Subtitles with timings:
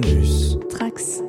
[0.00, 1.20] Trax.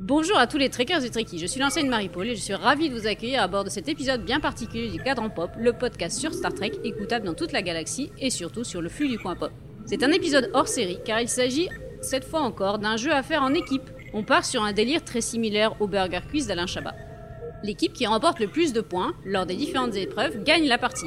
[0.00, 2.90] Bonjour à tous les trekkers et trekkies, je suis l'ancienne Marie-Paul et je suis ravie
[2.90, 6.18] de vous accueillir à bord de cet épisode bien particulier du Cadran Pop, le podcast
[6.18, 9.36] sur Star Trek écoutable dans toute la galaxie et surtout sur le flux du coin
[9.36, 9.52] pop.
[9.84, 11.68] C'est un épisode hors série car il s'agit,
[12.00, 13.88] cette fois encore, d'un jeu à faire en équipe.
[14.18, 16.94] On part sur un délire très similaire au Burger Quiz d'Alain Chabat.
[17.62, 21.04] L'équipe qui remporte le plus de points lors des différentes épreuves gagne la partie.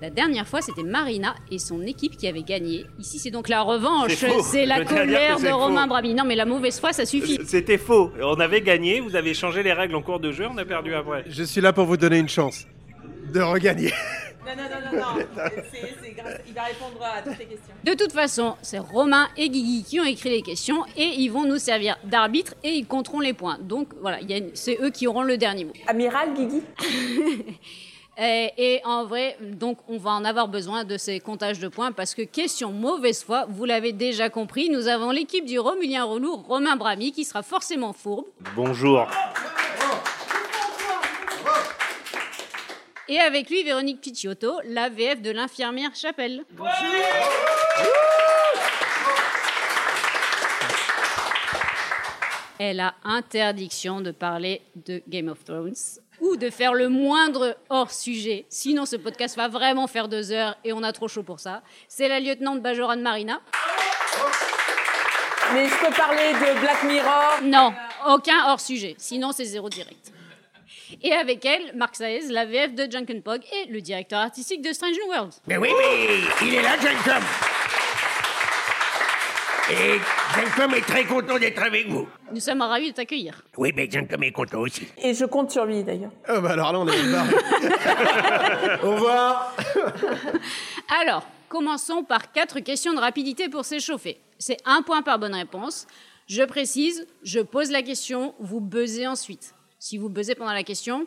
[0.00, 2.86] La dernière fois, c'était Marina et son équipe qui avaient gagné.
[2.98, 5.88] Ici, c'est donc la revanche, C'est la colère de Romain faux.
[5.88, 6.14] Brami.
[6.14, 7.38] Non, mais la mauvaise foi, ça suffit.
[7.44, 8.10] C'était faux.
[8.22, 10.94] On avait gagné, vous avez changé les règles en cours de jeu, on a perdu
[10.94, 11.24] après.
[11.28, 12.66] Je suis là pour vous donner une chance
[13.34, 13.92] de regagner.
[14.46, 15.24] Non, non, non, non, non.
[15.70, 17.74] C'est- c'est grâce- Il va répondre à toutes les questions.
[17.84, 21.44] De toute façon, c'est Romain et Guigui qui ont écrit les questions et ils vont
[21.44, 23.58] nous servir d'arbitre et ils compteront les points.
[23.60, 25.72] Donc voilà, il y a une- c'est eux qui auront le dernier mot.
[25.86, 26.62] Amiral Guigui
[28.22, 31.90] Et, et en vrai, donc on va en avoir besoin de ces comptages de points
[31.90, 36.36] parce que question mauvaise foi, vous l'avez déjà compris, nous avons l'équipe du Romulien relou
[36.36, 39.06] Romain Brami qui sera forcément fourbe Bonjour.
[43.10, 46.44] Et avec lui Véronique Picciotto, la VF de l'infirmière Chapelle.
[52.60, 55.74] Elle a interdiction de parler de Game of Thrones
[56.20, 58.46] ou de faire le moindre hors sujet.
[58.48, 61.62] Sinon, ce podcast va vraiment faire deux heures et on a trop chaud pour ça.
[61.88, 63.40] C'est la lieutenante Bajoran Marina.
[65.52, 67.40] Mais je peux parler de Black Mirror?
[67.42, 67.74] Non,
[68.06, 68.94] aucun hors sujet.
[68.98, 70.12] Sinon, c'est zéro direct.
[71.02, 74.72] Et avec elle, Marc Saez, la VF de Junkin Pog et le directeur artistique de
[74.72, 75.36] Strange New Worlds.
[75.46, 77.22] Mais oui, mais il est là, Jacob.
[79.70, 80.00] Et
[80.34, 82.08] Jacob est très content d'être avec vous.
[82.32, 83.42] Nous sommes ravis de t'accueillir.
[83.56, 84.88] Oui, mais Jacob est content aussi.
[85.00, 86.10] Et je compte sur lui d'ailleurs.
[86.26, 88.78] Ah bah alors là, on est barré.
[88.82, 89.54] Au revoir.
[91.02, 94.18] Alors, commençons par quatre questions de rapidité pour s'échauffer.
[94.38, 95.86] C'est un point par bonne réponse.
[96.26, 99.54] Je précise, je pose la question, vous buzzez ensuite.
[99.82, 101.06] Si vous buzzez pendant la question,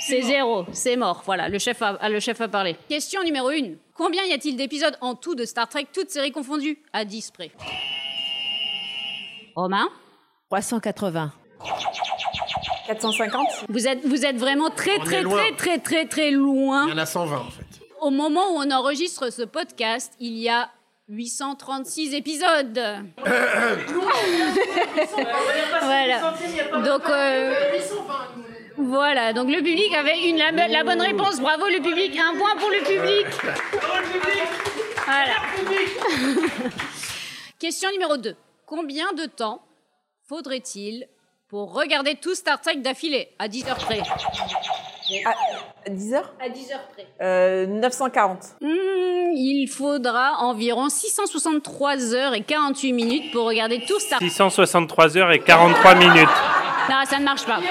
[0.00, 1.22] c'est zéro, c'est mort.
[1.24, 2.74] Voilà, le chef, a, le chef a parlé.
[2.88, 3.78] Question numéro une.
[3.94, 6.82] Combien y a-t-il d'épisodes en tout de Star Trek, toutes séries confondues?
[6.92, 7.52] À 10 près.
[9.54, 9.88] Romain?
[10.50, 11.32] 380.
[12.88, 15.36] 450 vous êtes, vous êtes vraiment très, On est très, loin.
[15.36, 16.86] très, très, très, très loin.
[16.88, 17.64] Il y en a 120 en fait.
[18.00, 20.70] Au moment où on enregistre ce podcast, il y a
[21.08, 22.80] 836 épisodes.
[25.82, 26.34] voilà.
[26.84, 27.54] Donc euh,
[28.78, 29.32] voilà.
[29.34, 31.40] Donc le public avait une la, la bonne réponse.
[31.40, 32.18] Bravo le public.
[32.18, 33.26] Un point pour le public.
[35.04, 35.34] Voilà.
[37.58, 38.34] Question numéro 2.
[38.64, 39.62] Combien de temps
[40.26, 41.06] faudrait-il
[41.48, 44.00] pour regarder tout Star Trek d'affilée à 10 heures près?
[45.86, 46.32] À 10 heures?
[46.40, 47.06] À 10 heures près.
[47.20, 48.38] euh, 940.
[48.60, 48.68] Hmm,
[49.34, 54.18] il faudra environ 663 heures et 48 minutes pour regarder tout Trek.
[54.20, 56.28] 663 heures et 43 minutes.
[56.88, 57.60] Non, ça ne marche pas.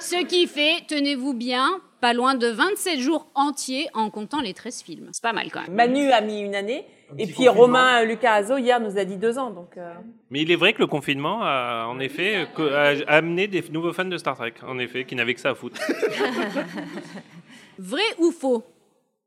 [0.00, 1.68] Ce qui fait, tenez-vous bien,
[2.02, 5.08] pas loin de 27 jours entiers en comptant les 13 films.
[5.12, 5.72] C'est pas mal quand même.
[5.74, 6.84] Manu a mis une année.
[7.18, 9.50] Et puis Romain euh, Lucas Azo hier nous a dit deux ans.
[9.50, 9.92] Donc euh,
[10.30, 13.92] Mais il est vrai que le confinement a en effet co- a amené des nouveaux
[13.92, 15.80] fans de Star Trek, en effet, qui n'avaient que ça à foutre.
[17.78, 18.62] Vrai ou faux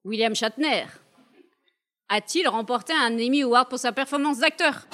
[0.04, 0.84] William Shatner
[2.10, 4.86] a-t-il remporté un Emmy Award pour sa performance d'acteur?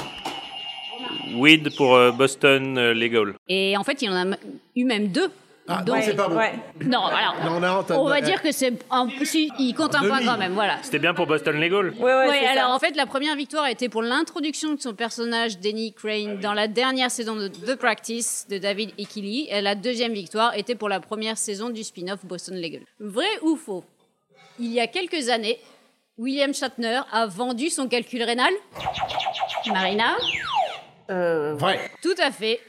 [1.35, 3.33] Weed pour euh, Boston euh, Legal.
[3.49, 4.35] Et en fait, il en a
[4.75, 5.29] eu même deux.
[5.67, 6.35] Ah, Donc- non, c'est pas bon.
[6.37, 6.53] ouais.
[6.85, 8.73] Non, alors, Non, non, t'as- on va dire que c'est...
[8.89, 10.77] en- si, il compte un point quand même, voilà.
[10.81, 11.91] C'était bien pour Boston Legal.
[11.99, 12.75] Ouais, ouais, Oui, c'est alors ça.
[12.75, 16.53] en fait, la première victoire a été pour l'introduction de son personnage, Denny Crane, dans
[16.53, 19.47] la dernière saison de The Practice de David Ekili.
[19.49, 22.81] Et la deuxième victoire était pour la première saison du spin-off Boston Legal.
[22.99, 23.83] Vrai ou faux?
[24.59, 25.59] Il y a quelques années,
[26.17, 28.51] William Shatner a vendu son calcul rénal
[29.67, 30.15] Marina?
[31.09, 31.79] Euh, Vrai.
[32.01, 32.59] Tout à fait.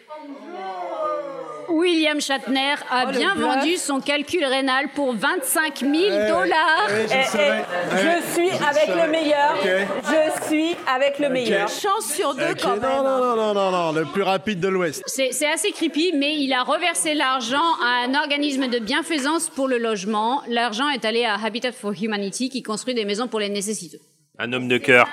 [1.69, 5.93] William Shatner a Oh, bien vendu son calcul rénal pour 25 000
[6.29, 6.89] dollars.
[6.89, 7.65] Ouais, je eh, savais.
[7.65, 9.57] eh, je suis Je avec le meilleur.
[9.63, 11.69] Je suis avec le meilleur.
[11.69, 12.83] Chance sur deux Ok, quand même.
[12.83, 15.03] Non, non, non, non, non, non, le plus rapide de l'Ouest.
[15.07, 19.69] C'est c'est assez creepy, mais il a reversé l'argent à un organisme de bienfaisance pour
[19.69, 20.43] le logement.
[20.49, 24.01] L'argent est allé à Habitat for Humanity qui construit des maisons pour les nécessiteux.
[24.39, 25.09] Un homme de cœur.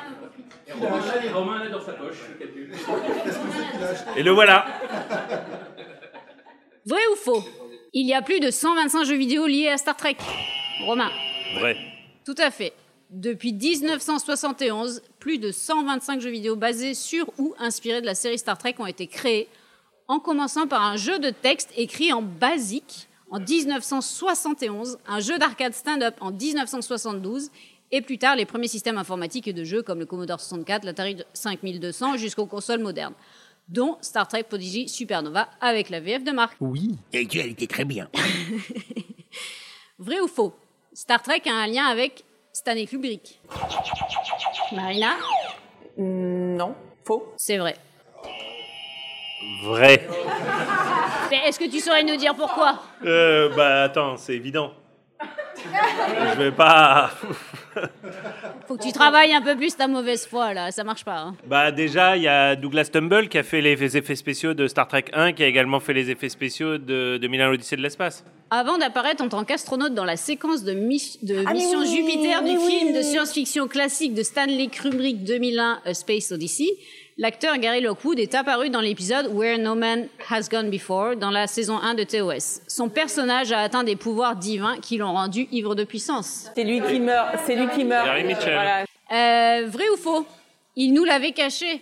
[4.15, 4.65] Et le voilà.
[6.85, 7.43] Vrai ou faux?
[7.93, 10.17] Il y a plus de 125 jeux vidéo liés à Star Trek.
[10.85, 11.09] Romain.
[11.59, 11.75] Vrai.
[12.25, 12.73] Tout à fait.
[13.09, 18.57] Depuis 1971, plus de 125 jeux vidéo basés sur ou inspirés de la série Star
[18.57, 19.47] Trek ont été créés
[20.07, 25.73] en commençant par un jeu de texte écrit en basique en 1971, un jeu d'arcade
[25.73, 27.51] stand-up en 1972,
[27.91, 31.17] et plus tard les premiers systèmes informatiques et de jeux comme le Commodore 64, l'Atari
[31.33, 33.13] 5200 jusqu'aux consoles modernes,
[33.69, 36.57] dont Star Trek Prodigy Supernova avec la VF de Marc.
[36.59, 36.97] Oui.
[37.13, 38.09] Et tu, elle était très bien.
[39.99, 40.53] Vrai ou faux
[40.93, 43.39] Star Trek a un lien avec Stanley Kubrick.
[44.73, 45.11] Marina
[45.97, 46.75] Hmm, non,
[47.05, 47.33] faux.
[47.35, 47.75] C'est vrai.
[49.63, 50.07] Vrai.
[51.29, 52.81] Mais est-ce que tu saurais nous dire pourquoi?
[53.03, 54.71] Euh, bah attends, c'est évident.
[56.33, 57.11] Je vais pas.
[58.67, 61.17] Faut que tu travailles un peu plus ta mauvaise foi là, ça marche pas.
[61.19, 61.35] hein.
[61.47, 64.87] Bah déjà, il y a Douglas Tumble qui a fait les effets spéciaux de Star
[64.87, 68.23] Trek 1, qui a également fait les effets spéciaux de 2001 l'Odyssée de l'espace.
[68.51, 72.43] Avant d'apparaître en tant qu'astronaute dans la séquence de, mi- de Ah, Mission oui, Jupiter
[72.43, 72.67] du oui.
[72.69, 76.67] film de science-fiction classique de Stanley Kubrick 2001 A Space Odyssey,
[77.19, 81.47] l'acteur Gary Lockwood est apparu dans l'épisode Where No Man Has Gone Before dans la
[81.47, 82.61] saison 1 de TOS.
[82.67, 86.49] Son personnage a atteint des pouvoirs divins qui l'ont rendu ivre de puissance.
[86.55, 87.35] C'est lui qui meurt.
[87.45, 88.05] C'est lui qui meurt.
[88.05, 88.53] Gary Mitchell.
[88.53, 88.83] Voilà.
[89.11, 90.25] Euh, vrai ou faux?
[90.77, 91.81] Il nous l'avait caché.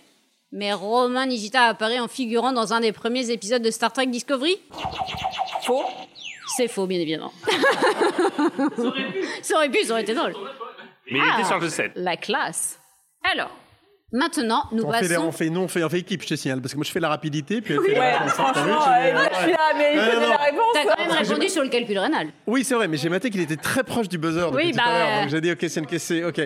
[0.50, 4.58] Mais Romain Nigita apparaît en figurant dans un des premiers épisodes de Star Trek Discovery?
[5.62, 5.84] Faux.
[6.56, 7.30] C'est faux, bien évidemment.
[9.42, 10.34] ça aurait pu, ça aurait été drôle.
[11.10, 11.38] Mais il Ah.
[11.38, 11.92] était sur le set.
[11.94, 12.80] La classe.
[13.30, 13.50] Alors,
[14.12, 15.26] maintenant, nous On fait, passons.
[15.26, 16.90] on fait, non, on fait, on fait équipe, je te signale, parce que moi je
[16.90, 18.36] fais la rapidité, puis elle fait Ouais, la réponse.
[18.36, 20.62] T'as vu, franchement, tu- euh, moi, je suis là, mais il Ouais, la réponse.
[20.74, 22.28] T'as quand même répondu sur le calcul rénal.
[22.46, 24.82] Oui, c'est vrai, mais j'ai maté qu'il était très proche du buzzer Oui, tout bah,
[24.86, 26.40] à l'heure, euh, donc j'ai dit ok, c'est une question, ok.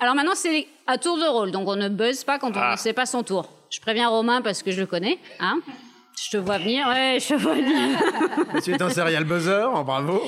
[0.00, 2.72] Alors maintenant, c'est à tour de rôle, donc on ne buzz pas quand on Ah.
[2.72, 3.50] ne sait pas son tour.
[3.70, 5.58] Je préviens Romain parce que je le connais, hein.
[6.18, 7.98] Je te vois venir, ouais, je te vois venir.
[8.64, 10.22] Tu es un serial buzzer, bravo.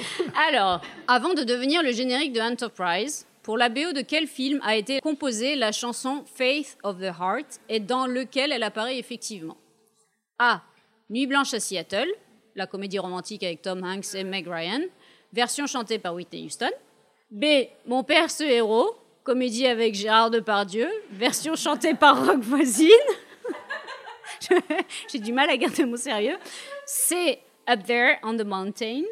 [0.51, 4.77] Alors, avant de devenir le générique de Enterprise, pour la BO de quel film a
[4.77, 9.57] été composée la chanson Faith of the Heart et dans lequel elle apparaît effectivement?
[10.39, 10.61] A.
[11.09, 12.11] Nuit blanche à Seattle,
[12.57, 14.83] la comédie romantique avec Tom Hanks et Meg Ryan,
[15.33, 16.69] version chantée par Whitney Houston.
[17.31, 17.47] B.
[17.87, 22.91] Mon père ce héros, comédie avec Gérard Depardieu, version chantée par Rock Voisine.
[25.11, 26.37] J'ai du mal à garder mon sérieux.
[26.85, 27.39] C.
[27.67, 29.05] Up There on the Mountain,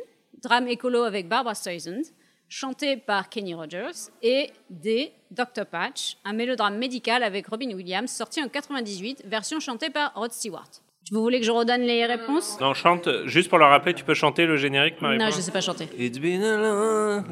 [0.43, 2.03] drame écolo avec Barbara Streisand,
[2.49, 4.11] chanté par Kenny Rogers.
[4.23, 5.13] Et D.
[5.31, 5.67] Dr.
[5.71, 10.69] Patch, un mélodrame médical avec Robin Williams, sorti en 98, version chantée par Rod Stewart.
[11.13, 12.59] Vous voulez que je redonne les réponses?
[12.61, 15.53] Non, chante, juste pour le rappeler, tu peux chanter le générique, Marie Non, je sais
[15.53, 15.89] pas chanter.
[15.99, 17.25] It's been a long...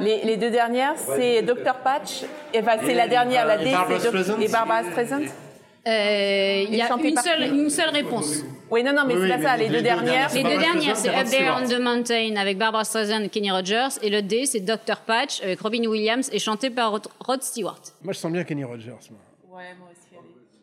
[0.00, 1.74] Les, les deux dernières, c'est Dr.
[1.82, 2.24] Patch.
[2.52, 5.22] Et Enfin, c'est la dernière, la D, c'est Barbara Streisand.
[5.22, 8.42] Euh, Il y a une seule, une seule réponse.
[8.70, 9.56] Oui, non, non, mais Oui, c'est pas ça.
[9.56, 12.36] Les les deux dernières, Les c'est deux Barbara dernières, c'est Up There on the Mountain
[12.36, 13.88] avec Barbara Streisand et Kenny Rogers.
[14.02, 14.98] Et le D, c'est Dr.
[15.06, 17.80] Patch avec Robin Williams et chanté par Rod- Stewart.
[18.02, 18.90] Moi je sens bien Kenny Rogers.
[19.10, 19.58] moi.
[19.58, 19.98] Ouais, moi aussi.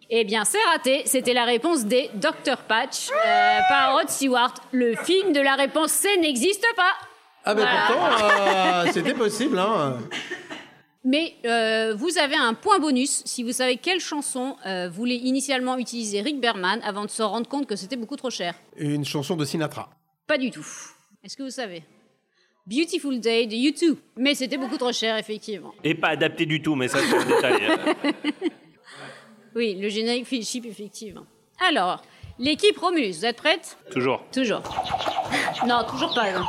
[0.10, 1.02] Eh bien, c'est raté.
[1.06, 2.58] C'était la réponse D, Dr.
[2.68, 4.54] Patch euh, par Rod Stewart.
[4.72, 6.94] Le film de la réponse C n'existe pas.
[7.44, 7.86] Ah ben Voilà.
[7.88, 9.98] pourtant, euh, c'était possible, hein.
[11.06, 15.78] Mais euh, vous avez un point bonus si vous savez quelle chanson euh, voulait initialement
[15.78, 18.56] utiliser Rick Berman avant de se rendre compte que c'était beaucoup trop cher.
[18.76, 19.90] Une chanson de Sinatra.
[20.26, 20.66] Pas du tout.
[21.24, 21.84] Est-ce que vous savez?
[22.66, 23.98] Beautiful Day de U2.
[24.18, 25.76] Mais c'était beaucoup trop cher, effectivement.
[25.84, 28.14] Et pas adapté du tout, mais ça c'est un détail.
[29.56, 31.26] Oui, le générique Phil Chip, effectivement.
[31.66, 32.02] Alors,
[32.40, 33.78] l'équipe Romulus, vous êtes prête?
[33.92, 34.24] Toujours.
[34.32, 34.62] Toujours.
[35.66, 36.32] Non, toujours pas.
[36.32, 36.46] Non,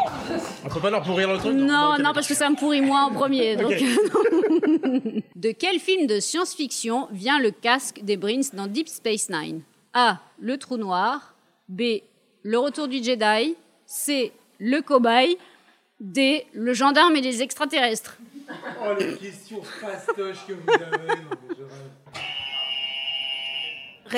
[0.65, 3.01] On peut pas leur pourrir le truc non, non, parce que ça me pourrit moi
[3.01, 3.57] en premier.
[3.57, 5.23] donc, non.
[5.37, 9.63] de quel film de science-fiction vient le casque des Brins dans Deep Space Nine?
[9.95, 10.19] A.
[10.39, 11.35] Le trou noir.
[11.69, 12.01] B.
[12.43, 13.57] Le retour du Jedi.
[13.87, 14.33] C.
[14.59, 15.39] Le cobaye.
[16.01, 16.47] D.
[16.53, 18.19] Le gendarme et les extraterrestres.
[18.83, 21.21] Oh les questions fastoches que vous avez.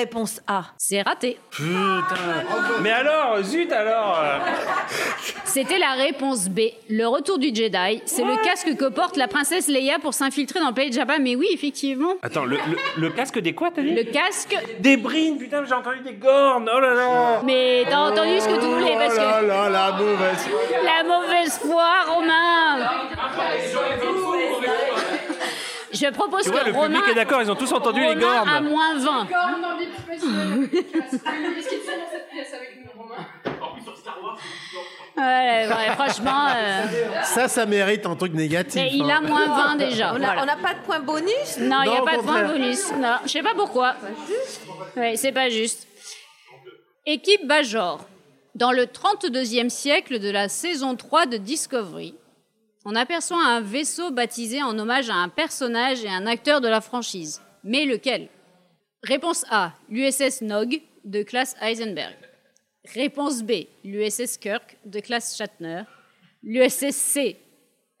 [0.03, 0.63] Réponse A.
[0.77, 1.37] C'est raté.
[1.51, 1.65] Putain.
[2.81, 4.17] Mais alors, zut alors.
[5.43, 6.59] C'était la réponse B.
[6.89, 8.01] Le retour du Jedi.
[8.05, 11.19] C'est le casque que porte la princesse Leia pour s'infiltrer dans le pays de Jabba.
[11.19, 12.13] Mais oui, effectivement.
[12.21, 14.55] Attends, le, le- le casque des quoi, t'as dit Le casque.
[14.79, 18.53] Des brines, putain, j'ai entendu des gornes, oh là là Mais t'as entendu ce que
[18.59, 20.47] tu voulais parce Oh là que là, la mauvaise.
[20.85, 22.89] la mauvaise foi, Romain.
[25.99, 28.07] Je propose Tu vois, que le Romain, public est d'accord, ils ont tous entendu les
[28.09, 28.69] Romain à gornes.
[28.69, 29.27] moins 20.
[35.17, 36.83] Ouais, ouais, franchement, euh,
[37.23, 38.75] Ça, ça mérite un truc négatif.
[38.75, 39.21] mais il a hein.
[39.21, 40.13] moins 20 déjà.
[40.13, 40.45] On voilà.
[40.45, 41.57] n'a pas de point bonus?
[41.59, 42.91] Non, il n'y a pas de point bonus.
[42.97, 43.95] Non, je sais pas pourquoi.
[44.95, 45.87] Ouais, c'est pas juste.
[47.05, 48.05] Équipe Bajor.
[48.55, 52.15] Dans le 32e siècle de la saison 3 de Discovery,
[52.85, 56.81] on aperçoit un vaisseau baptisé en hommage à un personnage et un acteur de la
[56.81, 57.41] franchise.
[57.63, 58.29] Mais lequel?
[59.03, 62.15] Réponse A, l'USS Nog, de classe Heisenberg
[62.93, 65.83] Réponse B, l'USS Kirk de classe Shatner.
[66.43, 67.37] L'USS C,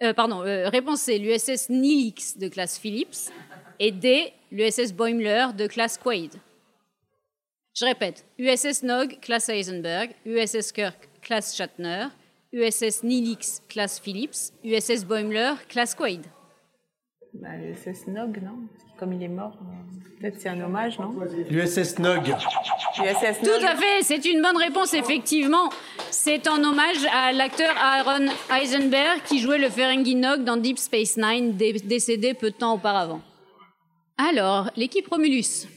[0.01, 3.29] euh, pardon, euh, réponse C, l'USS Nilix de classe Phillips.
[3.79, 6.33] Et D, l'USS Boimler de classe Quaid.
[7.75, 12.07] Je répète, USS Nog, classe Heisenberg, USS Kirk, classe Shatner,
[12.51, 16.21] USS Nilix, classe Phillips, USS Boimler, classe Quaid.
[17.33, 18.67] Bah, le SS Nog, non?
[18.97, 21.15] Comme il est mort, euh, peut-être c'est un hommage, non?
[21.49, 22.27] L'USS Nog.
[22.27, 23.63] USS Tout Nog.
[23.63, 25.69] à fait, c'est une bonne réponse, effectivement.
[26.09, 28.25] C'est en hommage à l'acteur Aaron
[28.59, 32.73] Eisenberg qui jouait le Ferengi Nog dans Deep Space Nine, dé- décédé peu de temps
[32.73, 33.21] auparavant.
[34.17, 35.67] Alors, l'équipe Romulus.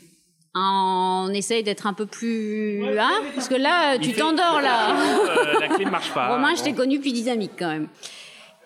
[0.55, 2.85] On essaye d'être un peu plus...
[2.99, 4.95] Hein Parce que là, tu t'endors, là.
[4.95, 6.29] Euh, la clé ne marche pas.
[6.35, 7.89] Romain, je t'ai connu plus dynamique quand même.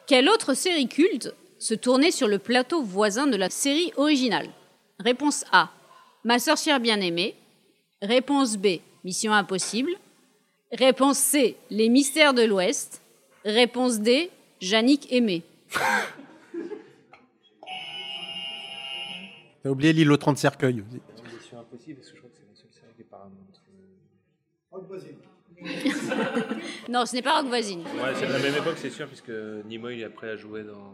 [0.06, 4.48] Quelle autre série culte se tournait sur le plateau voisin de la série originale?
[4.98, 5.70] Réponse A.
[6.24, 7.36] Ma sorcière bien-aimée.
[8.02, 8.78] Réponse B.
[9.04, 9.92] Mission impossible.
[10.72, 11.56] Réponse C.
[11.70, 13.00] Les mystères de l'Ouest.
[13.44, 14.30] Réponse D.
[14.60, 15.44] Yannick aimé.
[19.62, 20.80] T'as oublié l'île aux 30 cercueils.
[20.80, 21.00] aussi.
[21.94, 23.32] Parce que je crois que c'est la seule série qui est Paramount.
[26.88, 27.80] Non, ce n'est pas Rock Voisine.
[27.80, 29.30] Ouais, c'est de la même époque, c'est sûr, puisque
[29.64, 30.92] Nimoy, après, a joué dans.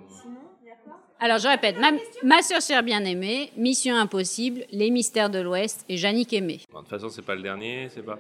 [1.19, 1.79] Alors, je répète.
[1.81, 1.91] Ma,
[2.23, 3.51] ma sorcière bien-aimée.
[3.57, 4.65] Mission impossible.
[4.71, 5.85] Les mystères de l'Ouest.
[5.89, 6.61] Et Yannick aimé.
[6.71, 8.19] Bon, de toute façon, c'est pas le dernier, c'est pas.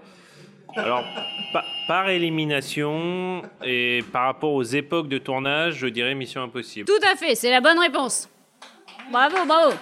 [0.74, 1.04] Alors,
[1.52, 6.86] pa- par élimination et par rapport aux époques de tournage, je dirais Mission Impossible.
[6.86, 8.28] Tout à fait, c'est la bonne réponse.
[9.12, 9.76] Bravo, bravo.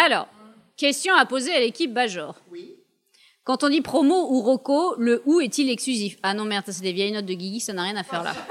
[0.00, 0.28] Alors,
[0.76, 2.36] question à poser à l'équipe Bajor.
[3.42, 6.18] Quand on dit promo ou roco, le ou est-il exclusif?
[6.22, 8.22] Ah non, merde, ça c'est des vieilles notes de Guigui, ça n'a rien à faire
[8.22, 8.32] là.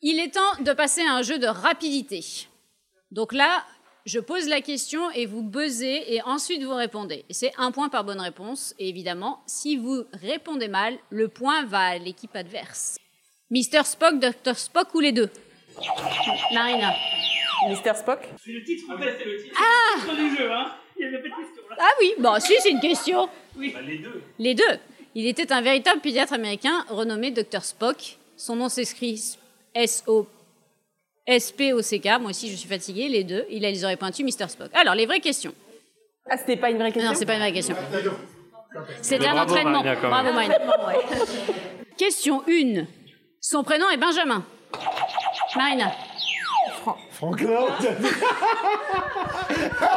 [0.00, 2.24] Il est temps de passer à un jeu de rapidité.
[3.10, 3.66] Donc là,
[4.06, 7.26] je pose la question et vous buzzez et ensuite vous répondez.
[7.28, 8.74] C'est un point par bonne réponse.
[8.78, 12.96] Et évidemment, si vous répondez mal, le point va à l'équipe adverse.
[13.50, 13.84] Mr.
[13.84, 14.56] Spock, Dr.
[14.56, 15.28] Spock ou les deux?
[16.54, 16.94] Marina.
[17.68, 17.94] Mr.
[17.94, 19.56] Spock C'est le titre, en fait, c'est le titre.
[19.58, 20.72] Ah le titre du jeu, hein.
[20.96, 21.76] Il n'y avait pas de question, là.
[21.78, 23.28] Ah oui, bon, si, c'est une question.
[23.54, 24.22] Bah, les deux.
[24.38, 24.78] Les deux.
[25.14, 27.64] Il était un véritable pédiatre américain renommé Dr.
[27.64, 28.18] Spock.
[28.36, 29.36] Son nom s'écrit
[29.74, 30.26] S-O.
[31.26, 32.20] S-P-O-C-K.
[32.20, 33.08] Moi aussi, je suis fatiguée.
[33.08, 33.44] Les deux.
[33.50, 34.48] Il a les oreilles pointues, Mr.
[34.48, 34.70] Spock.
[34.72, 35.54] Alors, les vraies questions.
[36.28, 37.76] Ah, c'était pas une vraie question Non, c'est pas une vraie question.
[39.02, 39.82] C'était un bravo, entraînement.
[39.82, 40.10] Marina, quand même.
[40.10, 40.58] Bravo, Marina.
[41.96, 42.84] Question 1.
[43.40, 44.44] Son prénom est Benjamin.
[45.56, 45.92] Marina.
[47.10, 47.66] Franklin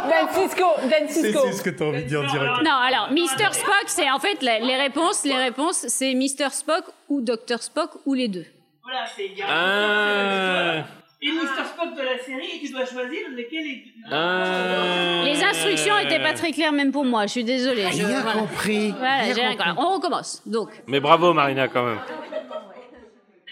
[0.10, 2.62] Dan Cisco Dan C'est Cisco c'est ce que t'as envie de dire direct.
[2.64, 3.52] Non, alors, Mr.
[3.54, 5.24] Spock, c'est en fait les réponses.
[5.24, 6.50] Les réponses, c'est Mr.
[6.52, 7.62] Spock ou Dr.
[7.62, 8.46] Spock ou les deux.
[8.84, 10.84] Voilà, c'est Ah,
[11.26, 11.64] et Mr.
[11.74, 13.84] Spock de la série et tu dois choisir lequel est.
[14.12, 15.22] ah.
[15.24, 17.24] Les instructions étaient pas très claires même pour moi.
[17.28, 17.88] Je suis désolée.
[17.94, 18.40] Je, Rien voilà.
[18.42, 18.92] compris.
[18.98, 19.70] Voilà, Rien j'ai rien compris.
[19.70, 19.86] compris.
[19.86, 20.42] On recommence.
[20.46, 22.00] Donc, Mais bravo, Marina, quand même.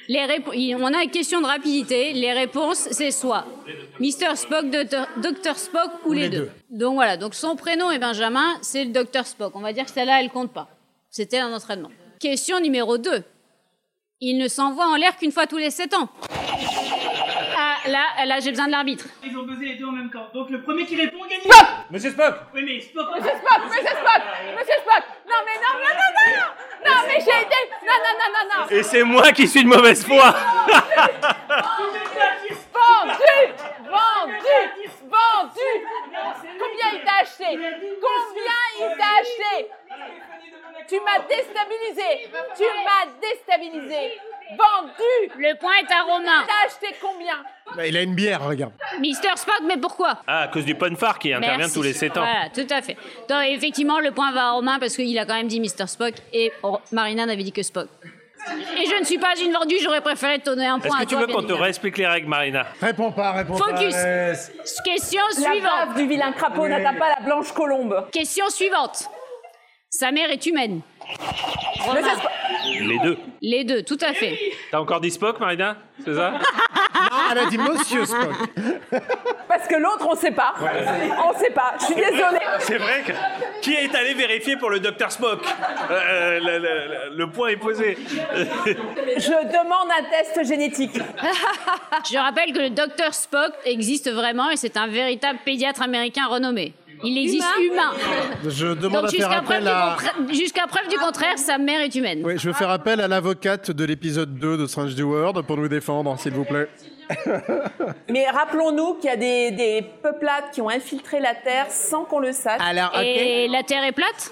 [0.08, 2.14] Les on a une question de rapidité.
[2.14, 3.46] Les réponses, c'est soit
[4.00, 4.36] Mr.
[4.36, 5.58] Spock, Dr.
[5.58, 6.38] Spock ou, les, les deux.
[6.40, 6.52] deux.
[6.78, 9.26] Donc voilà, donc son prénom est Benjamin, c'est le Dr.
[9.26, 9.56] Spock.
[9.56, 10.70] On va dire que celle-là, elle compte pas.
[11.10, 11.92] C'était un entraînement.
[12.20, 13.24] Question numéro 2.
[14.22, 16.10] Il ne s'envoie en l'air qu'une fois tous les 7 ans.
[17.88, 19.06] Là, là j'ai besoin de l'arbitre.
[19.24, 20.28] Ils ont buzzé les deux en même temps.
[20.34, 21.42] Donc le premier qui répond gagne.
[21.90, 23.08] Monsieur Spock Oui, mais Spock.
[23.16, 24.22] Monsieur Spock Monsieur Spock.
[24.60, 25.04] Monsieur Spock.
[25.28, 26.50] Non mais non, non, non, non, non
[26.86, 27.60] Non mais j'ai été...
[27.84, 28.70] Non, non, non, non, non.
[28.70, 30.32] Et c'est moi qui suis de mauvaise foi.
[32.72, 33.20] Vendu
[33.90, 34.56] Vendu
[35.10, 35.72] Vendu.
[36.60, 37.50] Combien il t'a acheté?
[38.02, 39.72] Combien il t'a acheté?
[40.88, 42.30] Tu m'as déstabilisé.
[42.56, 44.20] Tu m'as déstabilisé
[44.58, 46.46] Vendu Le point est à Romain.
[46.48, 47.36] T'as acheté combien?
[47.76, 48.74] Bah, il a une bière, regarde.
[49.00, 49.36] Mr.
[49.38, 50.18] Spock, mais pourquoi?
[50.28, 51.74] Ah, à cause du Ponfar qui intervient Merci.
[51.74, 52.22] tous les 7 ans.
[52.22, 52.98] Voilà, tout à fait.
[53.30, 55.88] Donc, effectivement, le point va à Romain parce qu'il a quand même dit Mr.
[55.88, 56.52] Spock et
[56.92, 57.88] Marina n'avait dit que Spock.
[58.76, 61.06] Et je ne suis pas une vendue, j'aurais préféré te donner un point Est-ce à
[61.06, 61.62] que tu toi, veux qu'on te évidemment.
[61.62, 62.66] réexplique les règles, Marina?
[62.82, 63.94] Réponds pas, réponds Focus.
[63.94, 64.04] pas.
[64.04, 64.52] laisse.
[64.84, 65.96] Question La bave suivante.
[65.98, 68.08] du vilain crapaud n'atteint pas la blanche colombe.
[68.12, 69.08] Question suivante.
[69.92, 70.82] Sa mère est humaine.
[72.80, 73.18] Les deux.
[73.42, 74.38] Les deux, tout à fait.
[74.72, 76.32] T'as encore dit Spock, Marina C'est ça?
[76.32, 78.36] Non, elle a dit Monsieur Spock.
[79.48, 80.54] Parce que l'autre, on sait pas.
[80.60, 81.74] On sait pas.
[81.80, 82.40] Je suis désolée.
[82.60, 83.12] C'est vrai que...
[83.62, 85.40] Qui est allé vérifier pour le docteur Spock?
[85.90, 87.98] Euh, le, le- le point est posé.
[88.06, 90.98] Je demande un test génétique.
[92.12, 96.74] Je rappelle que le docteur Spock existe vraiment et c'est un véritable pédiatre américain renommé.
[97.04, 97.92] Il existe humain.
[98.48, 99.96] Je demande Donc à faire jusqu'à preuve, appel du à.
[99.98, 102.22] contra- jusqu'à preuve du contraire, sa mère est humaine.
[102.24, 105.58] Oui, je veux faire appel à l'avocate de l'épisode 2 de Strange New World pour
[105.58, 106.68] nous défendre, s'il vous plaît.
[108.10, 112.20] Mais rappelons-nous qu'il y a des, des peuplades qui ont infiltré la Terre sans qu'on
[112.20, 112.62] le sache.
[112.64, 113.02] Alors, ok.
[113.04, 114.32] Et la Terre est plate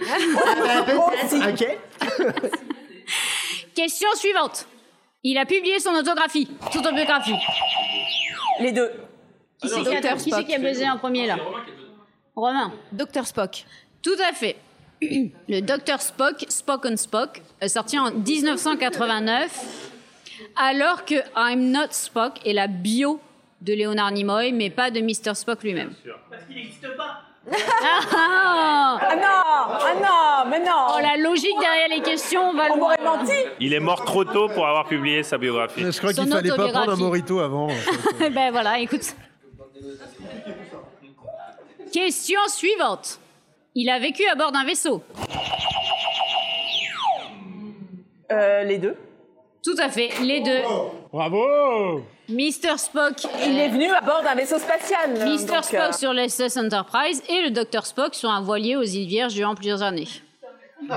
[0.00, 1.78] Ah, peut-être, ok.
[3.74, 4.66] Question suivante.
[5.24, 6.48] Il a publié son autographie.
[6.72, 7.34] Son autobiographie.
[8.60, 8.90] Les deux.
[9.60, 11.36] Qui c'est qui, a- qui qui a baisé en premier là?
[12.38, 12.72] Romain.
[12.92, 13.64] Docteur Spock.
[14.02, 14.56] Tout à fait.
[15.00, 19.90] Le Dr Spock, Spock on Spock, est sorti en 1989,
[20.56, 23.20] alors que I'm Not Spock est la bio
[23.60, 25.34] de Leonard Nimoy, mais pas de Mr.
[25.34, 25.92] Spock lui-même.
[26.30, 27.22] Parce qu'il n'existe pas.
[27.50, 32.76] Ah Ah non Ah non Mais non Oh, la logique derrière les questions va On
[32.76, 35.90] m'aurait menti Il est mort trop tôt pour avoir publié sa biographie.
[35.90, 37.68] Je crois qu'il fallait pas prendre un morito avant.
[38.20, 39.14] ben voilà, écoute.
[41.92, 43.18] Question suivante.
[43.74, 45.02] Il a vécu à bord d'un vaisseau.
[48.32, 48.96] euh, Les deux.
[49.64, 50.60] Tout à fait, les deux.
[51.12, 52.76] Bravo Mr.
[52.76, 55.12] Spock, Il est venu à bord d'un vaisseau spatial.
[55.14, 55.46] Mr.
[55.46, 57.84] donc, euh, Spock sur l'SS Enterprise et le Dr.
[57.86, 60.08] Spock sur un voilier aux îles Vierges durant plusieurs années.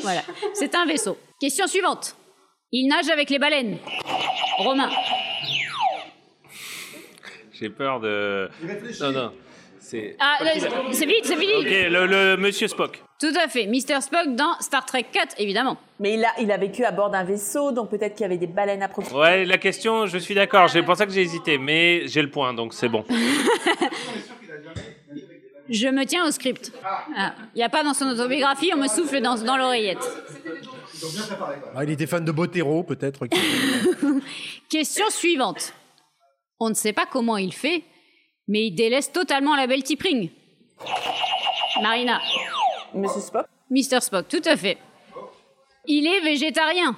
[0.00, 0.22] voilà,
[0.54, 1.18] c'est un vaisseau.
[1.40, 2.14] Question suivante.
[2.72, 3.78] Il nage avec les baleines.
[4.58, 4.90] Romain.
[7.52, 8.48] J'ai peur de.
[9.00, 9.32] Non, non.
[9.90, 10.16] C'est.
[10.20, 10.50] Ah, là,
[10.92, 11.54] c'est vite, c'est fini.
[11.54, 13.02] Ok, le, le monsieur Spock.
[13.18, 13.66] Tout à fait.
[13.66, 14.02] Mr.
[14.02, 15.78] Spock dans Star Trek 4, évidemment.
[15.98, 18.36] Mais il a, il a vécu à bord d'un vaisseau, donc peut-être qu'il y avait
[18.36, 19.18] des baleines à proximité.
[19.18, 20.68] Ouais, la question, je suis d'accord.
[20.68, 23.02] C'est pour ça que j'ai hésité, mais j'ai le point, donc c'est bon.
[25.70, 26.72] Je me tiens au script.
[27.54, 29.98] Il n'y a pas dans son autobiographie, on me souffle dans, dans l'oreillette.
[31.74, 33.26] Ah, Il était fan de Botero, peut-être.
[34.70, 35.72] Question suivante.
[36.60, 37.84] On ne sait pas comment il fait,
[38.48, 40.30] mais il délaisse totalement la belle Tipring.
[41.82, 42.20] Marina.
[42.94, 44.00] Monsieur Spock Mr.
[44.00, 44.78] Spock, tout à fait.
[45.86, 46.96] Il est végétarien.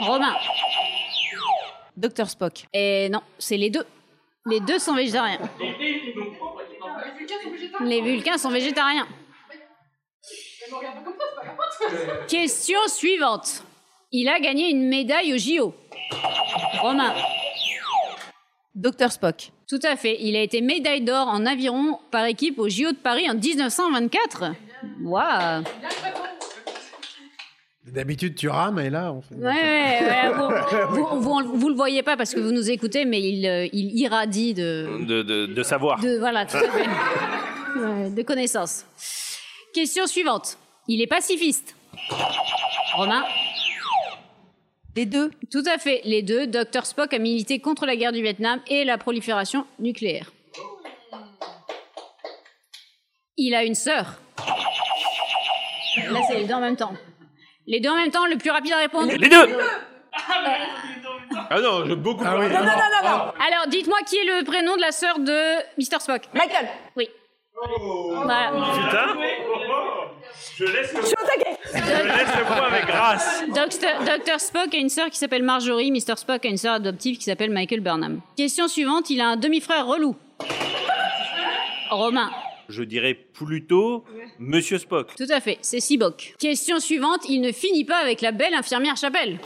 [0.00, 0.36] Romain.
[1.96, 2.66] Docteur Spock.
[2.72, 3.86] Et non, c'est les deux.
[4.44, 5.40] Les deux sont végétariens.
[7.80, 9.08] Les Vulcains sont végétariens.
[12.28, 13.64] Question suivante.
[14.12, 15.74] Il a gagné une médaille au JO.
[16.80, 17.14] Romain.
[18.74, 19.50] Docteur Spock.
[19.68, 20.16] Tout à fait.
[20.20, 24.44] Il a été médaille d'or en aviron par équipe au JO de Paris en 1924.
[25.02, 25.64] Waouh.
[27.84, 29.34] D'habitude, tu rames, et là, on fait...
[29.36, 30.32] Ouais, ouais, ouais,
[30.88, 33.66] vous, vous, vous- vous le voyez pas parce que vous nous écoutez, mais il, euh,
[33.72, 36.00] il irradie de, De, de, de savoir.
[36.00, 36.86] de voilà, tout à fait.
[37.78, 38.84] Ouais, de connaissances.
[39.72, 40.58] Question suivante.
[40.88, 41.76] Il est pacifiste.
[42.96, 43.24] Romain
[44.96, 45.30] Les deux.
[45.52, 46.00] Tout à fait.
[46.04, 50.32] Les deux, Dr Spock a milité contre la guerre du Vietnam et la prolifération nucléaire.
[53.36, 54.14] Il a une sœur.
[56.10, 56.94] Là, c'est les deux en même temps.
[57.66, 59.12] Les deux en même temps, le plus rapide à répondre.
[59.12, 59.58] Les deux
[61.50, 62.46] Ah non, je beaucoup Ah oui.
[62.46, 62.70] Non, non, non,
[63.02, 66.00] non, non Alors, dites-moi qui est le prénom de la sœur de Mr.
[66.00, 67.10] Spock Michael Oui.
[68.14, 68.52] Voilà.
[68.74, 69.16] Putain
[70.58, 73.42] Je laisse le, Je suis au taquet je laisse le point avec grâce.
[73.48, 74.04] Dr.
[74.04, 74.40] Dr.
[74.40, 75.90] Spock a une sœur qui s'appelle Marjorie.
[75.90, 76.16] Mr.
[76.16, 78.20] Spock a une sœur adoptive qui s'appelle Michael Burnham.
[78.36, 80.16] Question suivante, il a un demi-frère relou.
[81.90, 82.30] Romain.
[82.68, 84.04] Je dirais plutôt
[84.38, 85.14] Monsieur Spock.
[85.16, 86.34] Tout à fait, c'est Sibok.
[86.38, 89.38] Question suivante, il ne finit pas avec la belle infirmière Chapelle.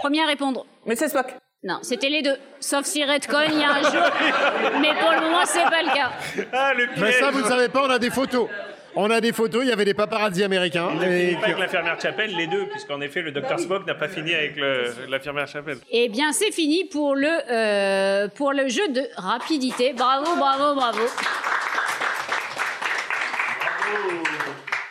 [0.00, 0.64] Premier à répondre.
[0.86, 2.36] Monsieur Spock Non, c'était les deux.
[2.58, 4.80] Sauf si Redcon, il y a un jour.
[4.80, 6.10] Mais pour le moment, c'est pas le cas.
[6.52, 8.48] Ah, le Mais ça, vous ne savez pas, on a des photos.
[8.96, 10.88] On a des photos, il y avait des paparazzi américains.
[11.02, 14.34] et Pas avec l'infirmière Chapelle, les deux, puisqu'en effet, le docteur Spock n'a pas fini
[14.34, 14.56] avec
[15.08, 15.78] l'infirmière Chapelle.
[15.90, 19.92] Eh bien, c'est fini pour le, euh, pour le jeu de rapidité.
[19.92, 21.00] Bravo, bravo, bravo.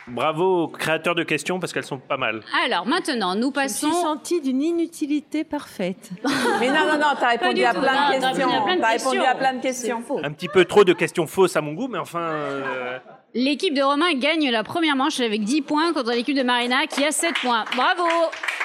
[0.08, 2.40] Bravo aux créateurs de questions, parce qu'elles sont pas mal.
[2.64, 4.02] Alors, maintenant, nous Je me suis passons.
[4.02, 6.10] sentie d'une inutilité parfaite.
[6.60, 8.64] Mais non, non, non, t'as répondu du à plein Non, de répondu à questions.
[8.64, 9.24] plein de T'as répondu questions.
[9.30, 10.02] à plein de questions.
[10.24, 12.18] Un petit peu trop de questions fausses à mon goût, mais enfin...
[12.20, 12.98] euh,
[13.32, 17.04] L'équipe de Romain gagne la première manche avec 10 points contre l'équipe de Marina qui
[17.04, 17.64] a 7 points.
[17.76, 18.02] Bravo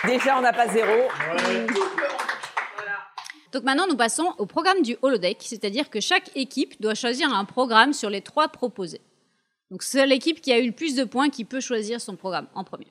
[0.08, 1.08] Déjà, on n'a pas zéro.
[3.52, 7.46] Donc maintenant, nous passons au programme du holodeck, c'est-à-dire que chaque équipe doit choisir un
[7.46, 9.02] programme sur les trois proposés.
[9.70, 12.48] Donc c'est l'équipe qui a eu le plus de points qui peut choisir son programme
[12.56, 12.88] en premier.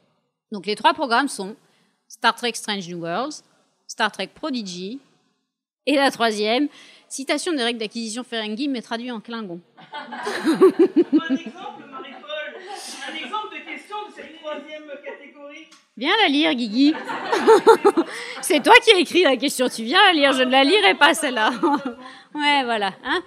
[0.52, 1.56] Donc les trois programmes sont
[2.06, 3.42] Star Trek Strange New Worlds,
[3.88, 5.00] Star Trek Prodigy,
[5.86, 6.68] et la troisième,
[7.08, 9.60] citation des règles d'acquisition Ferengi, mais traduit en Klingon.
[9.92, 12.54] Un exemple, Marie-Paul.
[13.10, 15.66] Un exemple de question de cette troisième catégorie.
[15.96, 16.94] Viens la lire, Guigui.
[18.42, 20.94] C'est toi qui as écrit la question, tu viens la lire, je ne la lirai
[20.94, 21.50] pas celle-là.
[22.34, 22.92] ouais, voilà.
[23.04, 23.22] Hein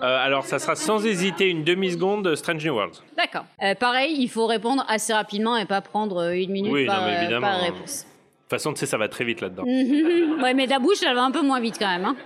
[0.00, 3.02] euh, alors, ça sera sans hésiter une demi-seconde de Strange New Worlds.
[3.16, 3.44] D'accord.
[3.62, 7.02] Euh, pareil, il faut répondre assez rapidement et pas prendre euh, une minute Oui, par,
[7.02, 7.46] non, mais évidemment.
[7.46, 8.06] par réponse.
[8.52, 9.64] Façon, tu sais, ça va très vite là-dedans.
[9.66, 10.42] Mhm.
[10.42, 12.04] ouais, mais ta bouche, elle va un peu moins vite quand même.
[12.04, 12.16] hein.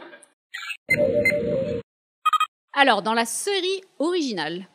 [2.74, 4.66] Alors, dans la série originale,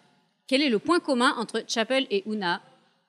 [0.48, 2.62] quel est le point commun entre Chapel et Una,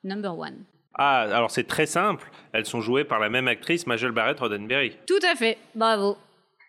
[0.03, 0.63] number one?
[0.95, 2.29] Ah, alors c'est très simple.
[2.53, 6.17] Elles sont jouées par la même actrice, Majel Barrett Roddenberry, Tout à fait, bravo.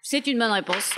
[0.03, 0.95] C'est une bonne réponse.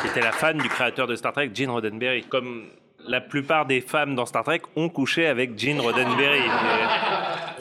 [0.00, 2.22] qui était la fan du créateur de Star Trek, Gene Roddenberry.
[2.24, 2.70] Comme
[3.06, 6.40] la plupart des femmes dans Star Trek ont couché avec Gene Roddenberry.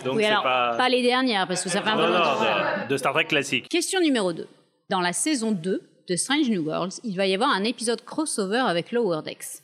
[0.08, 0.76] Donc oui, alors, pas...
[0.78, 0.90] pas...
[0.90, 2.84] les dernières, parce que ça fait un peu longtemps.
[2.84, 3.70] de, de Star Trek classique.
[3.70, 4.48] Question numéro 2.
[4.90, 8.64] Dans la saison 2 de Strange New Worlds, il va y avoir un épisode crossover
[8.68, 9.62] avec Lower Decks.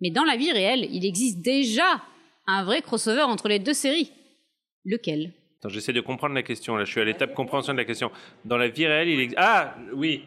[0.00, 2.00] Mais dans la vie réelle, il existe déjà
[2.46, 4.12] un vrai crossover entre les deux séries.
[4.84, 5.32] Lequel?
[5.60, 6.76] Attends, j'essaie de comprendre la question.
[6.76, 8.10] Là, je suis à l'étape compréhension de la question.
[8.44, 9.38] Dans la vie réelle, il existe...
[9.40, 10.24] Ah, oui,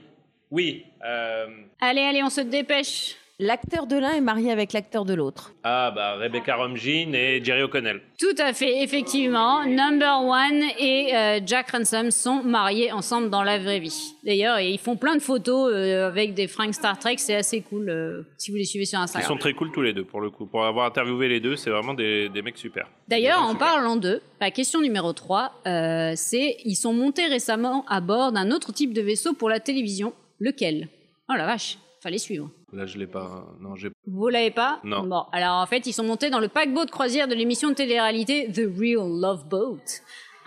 [0.49, 0.83] oui.
[1.05, 1.47] euh,
[1.79, 3.15] Allez, allez, on se dépêche.
[3.43, 5.51] L'acteur de l'un est marié avec l'acteur de l'autre.
[5.63, 7.99] Ah, bah, Rebecca Romijn et Jerry O'Connell.
[8.19, 9.65] Tout à fait, effectivement.
[9.65, 14.13] Number One et euh, Jack Ransom sont mariés ensemble dans la vraie vie.
[14.23, 17.15] D'ailleurs, ils font plein de photos euh, avec des fringues Star Trek.
[17.17, 19.27] C'est assez cool euh, si vous les suivez sur Ils Instagram.
[19.27, 20.45] sont très cool tous les deux, pour le coup.
[20.45, 22.87] Pour avoir interviewé les deux, c'est vraiment des, des mecs super.
[23.07, 23.67] D'ailleurs, en super.
[23.67, 28.51] parlant d'eux, la question numéro 3, euh, c'est ils sont montés récemment à bord d'un
[28.51, 30.13] autre type de vaisseau pour la télévision.
[30.39, 30.89] Lequel?
[31.27, 32.49] Oh la vache, fallait suivre.
[32.73, 33.45] Là, je l'ai pas.
[33.59, 33.89] Non, j'ai.
[34.07, 35.03] Vous l'avez pas Non.
[35.03, 37.75] Bon, alors en fait, ils sont montés dans le paquebot de croisière de l'émission de
[37.75, 39.77] télé-réalité The Real Love Boat.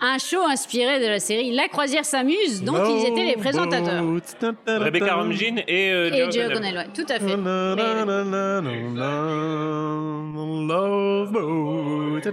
[0.01, 4.03] Un show inspiré de la série La croisière s'amuse, dont ils étaient les présentateurs.
[4.67, 6.75] Rebecca Romijn et, euh, Et Jerry O'Connell.
[6.75, 7.37] Ouais, tout à fait.
[10.67, 12.29] Love boat.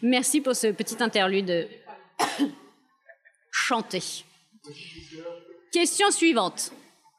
[0.00, 1.68] Merci pour ce petit interlude
[3.52, 4.00] chanté.
[5.72, 6.72] Question suivante.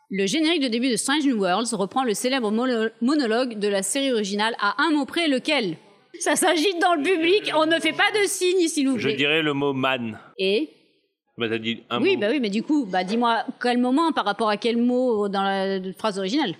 [0.10, 3.82] Le générique de début de Strange New Worlds reprend le célèbre mono- monologue de la
[3.82, 5.78] série originale à un mot près lequel?
[6.20, 9.16] Ça s'agite dans le public, on ne fait pas de signes s'il vous Je plaît.
[9.18, 10.20] dirais le mot man.
[10.38, 10.70] Et?
[11.38, 12.22] Bah, t'as dit un Oui, mot.
[12.22, 15.42] bah oui, mais du coup, bah dis-moi quel moment par rapport à quel mot dans
[15.42, 16.54] la phrase originale?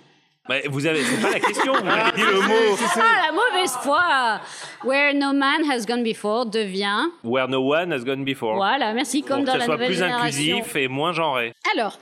[0.48, 1.02] Bah, vous avez.
[1.02, 1.72] C'est pas la question.
[1.72, 2.76] Vous avez dit le mot.
[2.96, 4.40] Ah, la mauvaise foi
[4.84, 7.08] Where no man has gone before devient...
[7.22, 8.56] Where no one has gone before.
[8.56, 10.56] Voilà, merci, comme Pour dans que la ça soit nouvelle plus génération.
[10.56, 11.54] inclusif et moins genré.
[11.74, 11.98] Alors,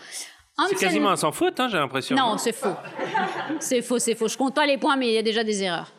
[0.68, 2.16] C'est quasiment un sans faute, hein, j'ai l'impression.
[2.16, 2.74] Non, c'est faux.
[3.60, 4.26] C'est faux, c'est faux.
[4.28, 5.92] Je compte pas les points, mais il y a déjà des erreurs.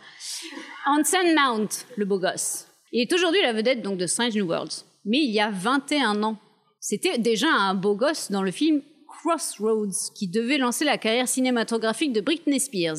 [0.86, 2.68] Hansen Mount, le beau gosse.
[2.92, 4.84] Il est aujourd'hui la vedette donc de Strange New Worlds.
[5.06, 6.38] Mais il y a 21 ans,
[6.80, 8.82] c'était déjà un beau gosse dans le film
[9.24, 12.98] Crossroads, qui devait lancer la carrière cinématographique de Britney Spears.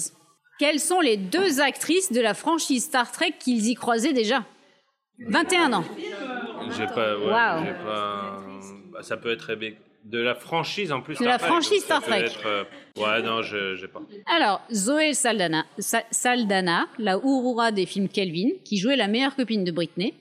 [0.59, 4.45] Quelles sont les deux actrices de la franchise Star Trek qu'ils y croisaient déjà?
[5.29, 5.85] 21 ans.
[6.77, 7.17] J'ai pas.
[7.19, 8.37] Ouais, pas.
[8.93, 9.79] bah, ça peut être Rebecca.
[10.05, 11.19] De la franchise en plus.
[11.19, 12.21] De la Trek, franchise Star Trek.
[12.25, 12.65] être, euh,
[12.99, 14.03] Ouais, non, je j'ai pas.
[14.27, 19.65] Alors, Zoé Saldana, Sa- Saldana, la Aurora des films Kelvin, qui jouait la meilleure copine
[19.65, 20.13] de Britney,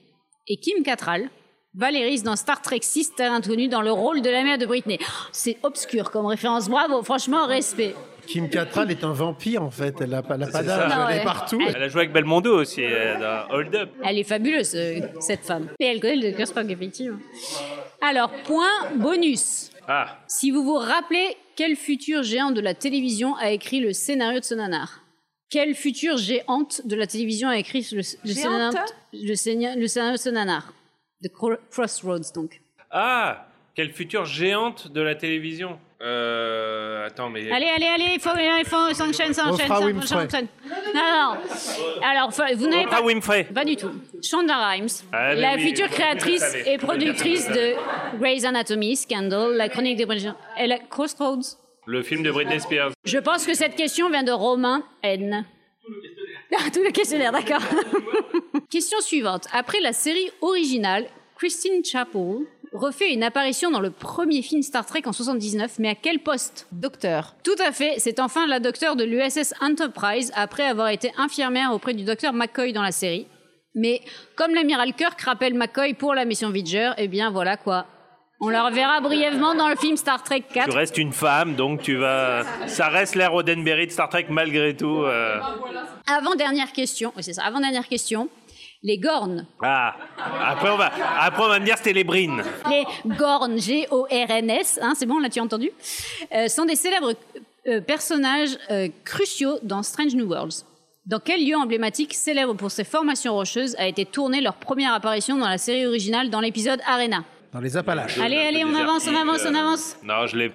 [0.48, 1.28] et Kim Cattrall,
[1.74, 4.98] Valéris dans Star Trek 6, Terre inconnue, dans le rôle de la mère de Britney.
[5.00, 7.94] Oh, C'est obscur comme référence, bravo, franchement, respect.
[8.26, 10.00] Kim Cattrall est un vampire en fait.
[10.00, 10.92] Elle a pas, elle a pas d'âge.
[10.94, 11.20] Elle ouais.
[11.20, 11.58] est partout.
[11.60, 13.90] Elle- a joué avec Belmondo aussi euh, dans Hold Up.
[14.02, 15.68] Elle est fabuleuse, euh, cette femme.
[15.78, 16.44] Et elle connaît le.
[16.46, 17.18] Spock, effectivement.
[18.00, 19.70] Alors, point bonus.
[19.88, 24.40] Ah, Si vous vous rappelez, quel futur géant de la télévision a écrit le scénario
[24.40, 25.00] de ce nanar?
[25.50, 28.78] Quelle future géante de la télévision a écrit le, le scénario,
[29.12, 30.72] le, scénario, le scénario de ce nanar
[31.28, 32.60] Cro- Crossroads, donc.
[32.90, 35.78] ah, quelle future géante de la télévision.
[36.00, 37.50] Euh, attends, mais.
[37.50, 40.48] Allez, allez, allez, il faut, il faut, s'enchaîne, s'enchaîne, s'enchaîne.
[40.94, 41.36] Non, non.
[42.04, 43.00] Alors, vous n'avez pas...
[43.02, 43.44] Winfrey.
[43.44, 43.90] Pas du tout.
[44.22, 47.74] Shonda Rhimes, Ah, la oui, future créatrice et productrice de
[48.18, 51.56] Grey's Anatomy, Scandal, La Chronique des Bridgerton, et la Crossroads.
[51.86, 52.92] Le film de Britney Spears.
[53.04, 55.44] Je pense que cette question vient de Romain N.
[56.72, 57.62] Tout le questionnaire, d'accord.
[58.70, 59.46] question suivante.
[59.52, 65.02] Après la série originale, Christine Chapel refait une apparition dans le premier film Star Trek
[65.06, 66.66] en 79, mais à quel poste?
[66.72, 67.36] Docteur.
[67.44, 71.94] Tout à fait, c'est enfin la docteur de l'USS Enterprise après avoir été infirmière auprès
[71.94, 73.26] du docteur McCoy dans la série.
[73.74, 74.00] Mais
[74.36, 77.86] comme l'amiral Kirk rappelle McCoy pour la mission Voyager, eh bien voilà quoi.
[78.40, 80.68] On la reverra brièvement dans le film Star Trek 4.
[80.70, 82.42] Tu restes une femme, donc tu vas.
[82.66, 85.02] Ça reste l'ère Roddenberry de Star Trek malgré tout.
[85.04, 85.38] euh.
[86.06, 88.28] Avant-dernière question, oui, c'est ça, avant-dernière question.
[88.82, 89.94] Les Gorn, Ah,
[90.46, 92.42] après on va, après on va me dire c'était les Brines.
[92.68, 92.84] les
[93.16, 95.70] Gorn, G-O-R-N-S, hein, c'est bon, là tu as entendu,
[96.34, 97.14] euh, sont des célèbres
[97.66, 98.58] euh, personnages
[99.06, 100.66] cruciaux dans Strange New Worlds.
[101.06, 105.38] Dans quel lieu emblématique célèbre pour ses formations rocheuses a été tournée leur première apparition
[105.38, 107.24] dans la série originale dans l'épisode Arena?
[107.54, 108.18] Dans les Appalaches.
[108.18, 109.96] Allez, allez, on avance, on avance, on avance.
[110.02, 110.52] Non, je l'ai.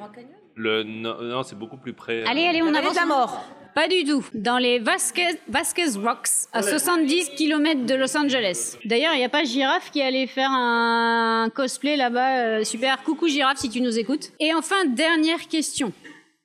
[0.55, 2.25] Le non, non, c'est beaucoup plus près.
[2.25, 2.93] Allez, allez, on avance.
[2.93, 3.41] la mort.
[3.73, 4.25] Pas du tout.
[4.33, 8.75] Dans les Vasquez, Vasquez Rocks, à 70 km de Los Angeles.
[8.83, 12.39] D'ailleurs, il n'y a pas Girafe qui allait faire un cosplay là-bas.
[12.39, 13.01] euh, super.
[13.03, 14.31] Coucou Girafe si tu nous écoutes.
[14.41, 15.93] Et enfin, dernière question.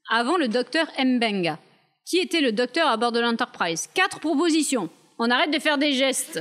[0.08, 1.58] Avant le docteur Mbenga,
[2.06, 3.88] qui était le docteur à bord de l'Enterprise?
[3.92, 4.88] Quatre propositions.
[5.18, 6.40] On arrête de faire des gestes.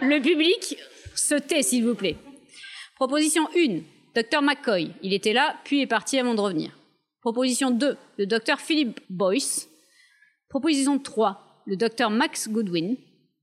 [0.00, 0.76] Le public
[1.14, 2.16] se tait, s'il vous plaît.
[3.00, 3.80] Proposition 1,
[4.14, 4.90] Dr McCoy.
[5.00, 6.72] Il était là, puis est parti avant de revenir.
[7.22, 9.70] Proposition 2, le Dr Philip Boyce.
[10.50, 12.96] Proposition 3, le Dr Max Goodwin.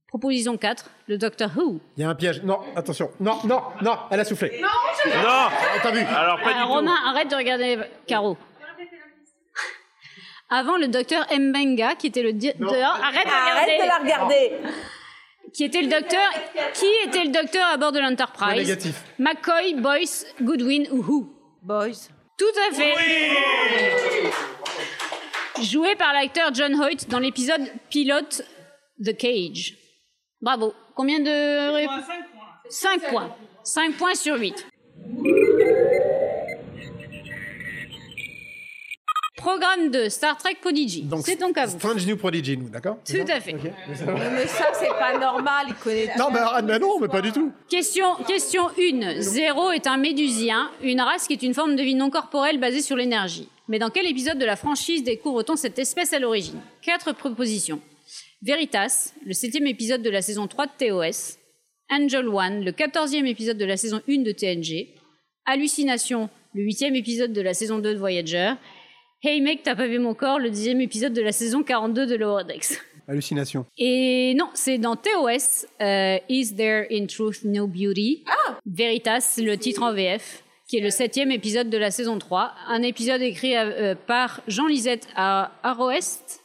[0.09, 1.79] Proposition 4, le Dr Who.
[1.97, 2.43] Il y a un piège.
[2.43, 3.09] Non, attention.
[3.19, 4.61] Non, non, non, elle a soufflé.
[4.61, 4.67] Non
[5.81, 6.67] T'as vu Alors, pas Ah, du tout.
[6.67, 8.37] Romain, arrête de regarder Caro.
[10.51, 12.91] Avant le docteur Mbenga, qui était le docteur.
[13.03, 13.71] Arrête de regarder.
[13.71, 14.51] Arrête de la regarder.
[15.53, 16.29] Qui était le docteur
[16.73, 18.57] Qui était le docteur à bord de l'Enterprise?
[18.67, 19.03] négatif.
[19.19, 21.33] McCoy, Boyce, Goodwin ou Who?
[21.63, 22.09] Boys.
[22.37, 22.93] Tout à fait.
[25.63, 28.43] Joué par l'acteur John Hoyt dans l'épisode pilote
[29.03, 29.75] The Cage.
[30.41, 30.73] Bravo.
[30.95, 32.43] Combien de ré- Point, cinq points.
[32.69, 33.35] 5 points.
[33.63, 34.65] 5 points sur 8.
[39.47, 41.07] Programme 2, Star Trek Prodigy.
[41.23, 41.77] C'est donc à vous.
[41.77, 43.53] Strange New Prodigy, nous, d'accord Tout à fait.
[43.53, 45.67] Mais ça, c'est pas normal.
[45.69, 47.53] Il connaît Non, mais arrête, mais non, mais pas du tout.
[47.69, 49.21] Question, question 1.
[49.21, 52.81] Zéro est un médusien, une race qui est une forme de vie non corporelle basée
[52.81, 53.47] sur l'énergie.
[53.69, 56.59] Mais dans quel épisode de la franchise découvre-t-on cette espèce à l'origine?
[56.81, 57.79] Quatre propositions.
[58.41, 61.37] Veritas, le septième épisode de la saison 3 de TOS.
[61.89, 64.89] Angel One, le quatorzième épisode de la saison 1 de TNG.
[65.45, 68.55] Hallucination, le huitième épisode de la saison 2 de Voyager.
[69.23, 72.15] Hey mec, t'as pas vu mon corps, le dixième épisode de la saison 42 de
[72.15, 72.79] Lower Decks.
[73.07, 73.65] Hallucination.
[73.75, 78.23] Et non, c'est dans TOS, euh, Is There in Truth No Beauty?
[78.67, 82.51] Veritas, le titre en VF, qui est le septième épisode de la saison 3.
[82.67, 86.41] Un épisode écrit euh, par Jean Lisette à Aroest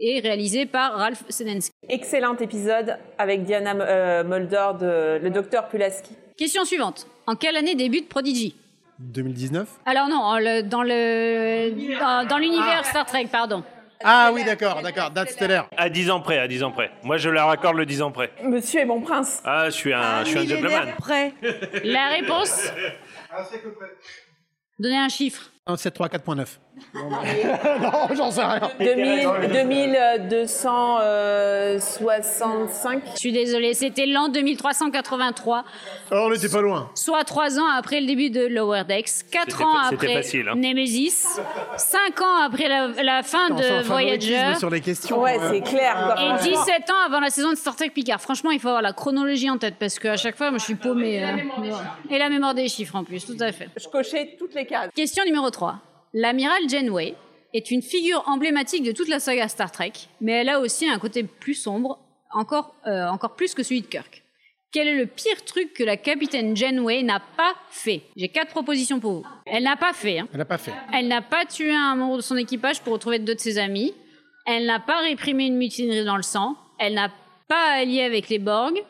[0.00, 1.70] et réalisé par Ralph Senensky.
[1.88, 6.10] Excellent épisode avec Diana euh, Mulder de le docteur Pulaski.
[6.36, 7.06] Question suivante.
[7.28, 8.56] En quelle année débute Prodigy?
[8.98, 13.62] 2019 Alors non, le- dans le dans, dans l'univers Star Trek, pardon.
[14.06, 15.66] Ah oui, d'accord, d'accord, date stellaire.
[15.78, 16.90] À 10 ans près, à 10 ans près.
[17.04, 18.30] Moi, je leur accorde le 10 ans près.
[18.42, 19.40] Monsieur est mon prince.
[19.46, 20.94] Ah, je suis un, je suis un gentleman.
[20.98, 21.32] Prêt.
[21.84, 22.70] La réponse
[24.78, 25.50] Donnez un chiffre.
[25.66, 26.46] 1, 7, 3, 4.9.
[26.94, 28.70] non, j'en sais rien.
[28.78, 29.28] 2000,
[30.28, 33.02] 2265.
[33.14, 35.64] Je suis désolée, c'était l'an 2383.
[36.10, 36.90] Oh, on n'était pas loin.
[36.94, 40.54] soit trois ans après le début de Lower Decks, quatre ans après facile, hein.
[40.56, 41.38] Nemesis,
[41.76, 45.20] cinq ans après la, la fin de Voyager, sur les questions.
[45.20, 46.12] Ouais, c'est clair.
[46.14, 46.64] quoi, et franchement.
[46.64, 48.20] 17 ans avant la saison de Star Trek Picard.
[48.20, 50.74] Franchement, il faut avoir la chronologie en tête parce qu'à chaque fois, moi, je suis
[50.74, 51.24] paumée.
[51.24, 51.28] euh,
[52.10, 53.68] et la mémoire des chiffres en plus, tout à fait.
[53.76, 54.90] Je cochais toutes les cases.
[54.94, 55.76] Question numéro 3.
[56.16, 57.14] L'amiral Janeway
[57.52, 60.98] est une figure emblématique de toute la saga Star Trek, mais elle a aussi un
[61.00, 61.98] côté plus sombre,
[62.32, 64.22] encore, euh, encore plus que celui de Kirk.
[64.72, 68.02] Quel est le pire truc que la capitaine Janeway n'a pas fait?
[68.16, 69.24] J'ai quatre propositions pour vous.
[69.46, 70.20] Elle n'a pas fait.
[70.20, 70.28] hein.
[70.32, 70.72] Elle n'a pas fait.
[70.92, 73.92] Elle n'a pas tué un membre de son équipage pour retrouver deux de ses amis.
[74.46, 76.56] Elle n'a pas réprimé une mutinerie dans le sang.
[76.78, 77.10] Elle n'a
[77.48, 78.80] pas allié avec les Borg.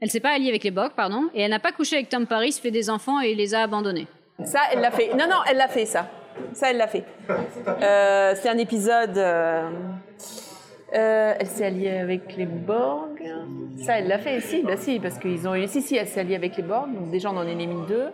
[0.00, 1.28] Elle s'est pas alliée avec les Borg, pardon.
[1.34, 4.06] Et elle n'a pas couché avec Tom Paris, fait des enfants et les a abandonnés.
[4.44, 5.08] Ça, elle l'a fait.
[5.14, 6.08] Non, non, elle l'a fait, ça.
[6.52, 7.04] Ça, elle l'a fait.
[7.82, 9.16] Euh, c'est un épisode.
[9.18, 9.68] euh,
[10.94, 13.22] euh, elle s'est alliée avec les Borg.
[13.84, 15.66] Ça, elle l'a fait, si, bah si, parce qu'ils ont eu.
[15.66, 18.06] Si, si, elle s'est alliée avec les Borg, donc déjà on en a éliminé deux.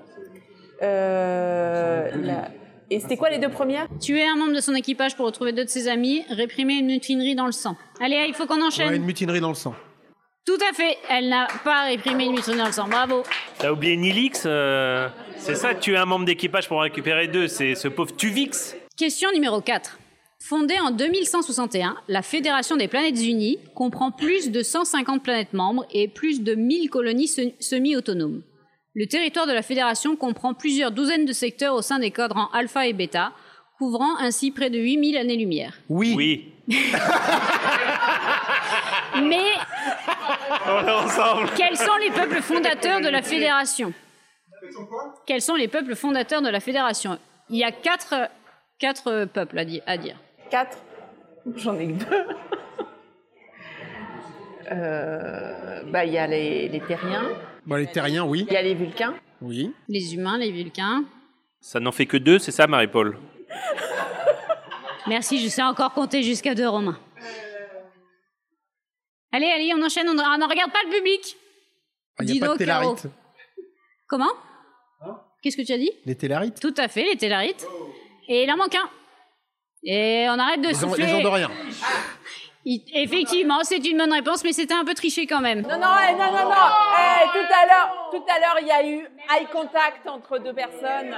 [0.82, 2.48] Euh, la-
[2.90, 3.86] Et c'était quoi les deux premières?
[4.00, 7.34] Tuer un membre de son équipage pour retrouver deux de ses amis, réprimer une mutinerie
[7.34, 7.76] dans le sang.
[8.00, 8.88] Allez, il faut qu'on enchaîne.
[8.88, 9.74] Ouais, une mutinerie dans le sang.
[10.44, 12.88] Tout à fait, elle n'a pas réprimé une mutinerie dans le sang.
[12.88, 13.22] Bravo.
[13.58, 17.46] T'as oublié Nilix euh, C'est ça, tu es un membre d'équipage pour en récupérer deux.
[17.46, 18.74] C'est ce pauvre Tuvix.
[18.96, 19.98] Question numéro 4.
[20.44, 26.08] Fondée en 2161, la Fédération des planètes unies comprend plus de 150 planètes membres et
[26.08, 28.42] plus de 1000 colonies se- semi-autonomes.
[28.94, 32.88] Le territoire de la Fédération comprend plusieurs douzaines de secteurs au sein des cadrans alpha
[32.88, 33.32] et bêta,
[33.78, 35.74] couvrant ainsi près de 8000 années-lumière.
[35.88, 36.14] Oui.
[36.16, 36.48] Oui.
[39.20, 39.52] Mais
[40.66, 41.50] On est ensemble.
[41.56, 43.92] quels sont les peuples fondateurs de la Fédération?
[45.26, 47.18] Quels sont les peuples fondateurs de la Fédération?
[47.50, 48.14] Il y a quatre,
[48.78, 50.16] quatre peuples à, di- à dire.
[50.50, 50.78] Quatre
[51.56, 52.26] J'en ai que deux.
[54.70, 57.24] Euh, bah, il y a les, les terriens,
[57.66, 58.46] Bon, les terriens, oui.
[58.48, 59.14] il y a les vulcains.
[59.40, 59.72] Oui.
[59.88, 61.04] Les humains, les vulcains.
[61.60, 63.16] Ça n'en fait que deux, c'est ça, Marie-Paul?
[65.08, 66.96] Merci, je sais encore compter jusqu'à deux, Romain.
[69.32, 71.36] Allez, allez, on enchaîne, on ne regarde pas le public.
[72.20, 73.06] Il n'y a pas de télarites.
[74.08, 74.30] Comment?
[75.42, 75.90] Qu'est-ce que tu as dit?
[76.04, 77.66] Les télarites Tout à fait, les télarites.
[78.28, 78.88] Et il en manque un.
[79.84, 81.06] Et on arrête de Les, souffler.
[81.06, 81.50] les Andoriens.
[82.64, 85.62] Il- Effectivement, c'est une bonne réponse, mais c'était un peu triché quand même.
[85.62, 86.66] Non, non, eh, non, non, non.
[86.94, 88.98] Eh, tout à l'heure, tout à l'heure, il y a eu
[89.34, 91.12] eye contact entre deux personnes.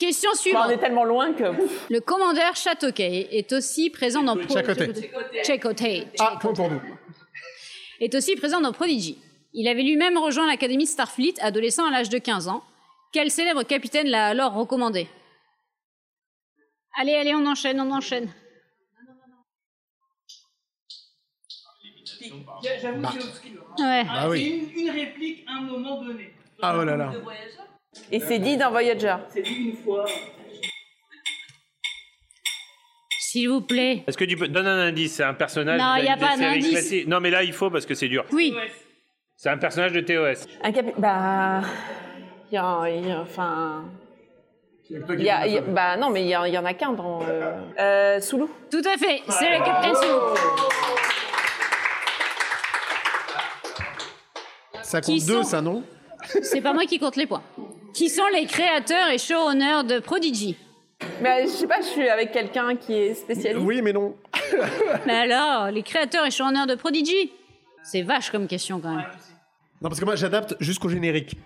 [0.00, 0.64] Question suivante.
[0.66, 1.44] on est tellement loin que.
[1.92, 4.34] Le commandeur Chatoquet est aussi présent dans.
[5.44, 6.08] Chakotay.
[6.18, 6.80] Ah, point pour nous.
[8.00, 9.18] est aussi présent dans Prodigy.
[9.52, 12.64] Il avait lui-même rejoint l'académie Starfleet adolescent à l'âge de 15 ans.
[13.12, 15.06] Quel célèbre capitaine l'a alors recommandé?
[16.98, 18.32] Allez, allez, on enchaîne, on enchaîne.
[22.80, 23.64] J'avoue, c'est obscur.
[23.78, 24.04] Ouais.
[24.08, 24.70] Ah oui.
[24.74, 26.32] C'est une, une réplique à un moment donné.
[26.62, 27.12] Ah oh là là.
[28.12, 29.16] Et c'est dit dans Voyager.
[29.28, 30.04] C'est dit une fois.
[33.20, 34.02] S'il vous plaît.
[34.06, 36.36] Est-ce que tu peux donne un indice C'est un personnage Non, d'une- y a pas
[36.36, 37.06] d'indice.
[37.06, 38.24] Non, mais là, il faut parce que c'est dur.
[38.32, 38.54] Oui.
[39.36, 40.46] C'est un personnage de TOS.
[40.62, 40.90] Un capi...
[40.98, 41.62] Bah.
[42.50, 42.88] Il y a.
[42.88, 43.84] il y a- Enfin.
[44.90, 46.64] Il y a, il y a- bah non, mais il y, en- il y en
[46.64, 47.22] a qu'un dans.
[47.22, 48.50] Euh, euh, Soulou.
[48.72, 50.12] Tout à fait, c'est le capitaine Sulu.
[54.82, 55.84] Ça Qui compte deux, sont- ça, non?
[56.42, 57.42] C'est pas moi qui compte les points.
[57.94, 60.56] Qui sont les créateurs et showrunners de Prodigy
[61.20, 63.64] Mais je sais pas, je suis avec quelqu'un qui est spécialiste.
[63.66, 64.16] Oui, mais non.
[65.06, 67.32] Mais alors, les créateurs et showrunners de Prodigy
[67.82, 69.06] C'est vache comme question quand même.
[69.82, 71.36] Non, parce que moi, j'adapte jusqu'au générique.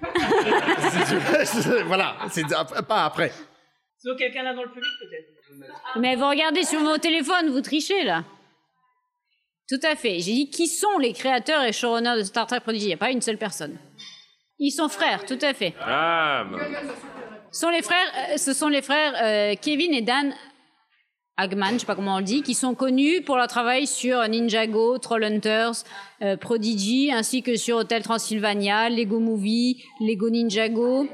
[1.47, 2.45] C'est- voilà, c'est
[2.89, 3.33] pas après.
[3.99, 5.31] Sinon, quelqu'un là dans le public, peut-être?
[6.01, 8.25] Mais vous regardez sur vos téléphones, vous trichez là.
[9.69, 10.19] Tout à fait.
[10.21, 12.87] J'ai dit qui sont les créateurs et showrunners de Star Trek Prodigy?
[12.87, 13.79] Il n'y a pas une seule personne.
[14.59, 15.75] Ils sont frères, tout à fait.
[15.81, 16.59] Ah, bah,
[17.51, 20.35] Ce sont les frères, euh, ce sont les frères euh, Kevin et Dan
[21.37, 24.27] Hagman, je sais pas comment on le dit, qui sont connus pour leur travail sur
[24.29, 25.83] Ninjago, Trollhunters,
[26.23, 31.09] euh, Prodigy, ainsi que sur Hotel Transylvania, Lego Movie, Lego Ninjago,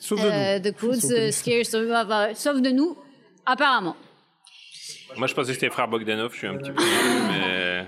[0.00, 0.70] Sauf de euh, nous.
[0.70, 1.32] The Croods, Sauf de euh, nous.
[1.32, 2.96] Scare, sauf, de nous,
[3.46, 3.94] apparemment.
[5.16, 6.32] moi, je pensais que c'était les frères Bogdanov.
[6.32, 6.82] Je suis un petit peu.
[6.82, 7.86] Mais...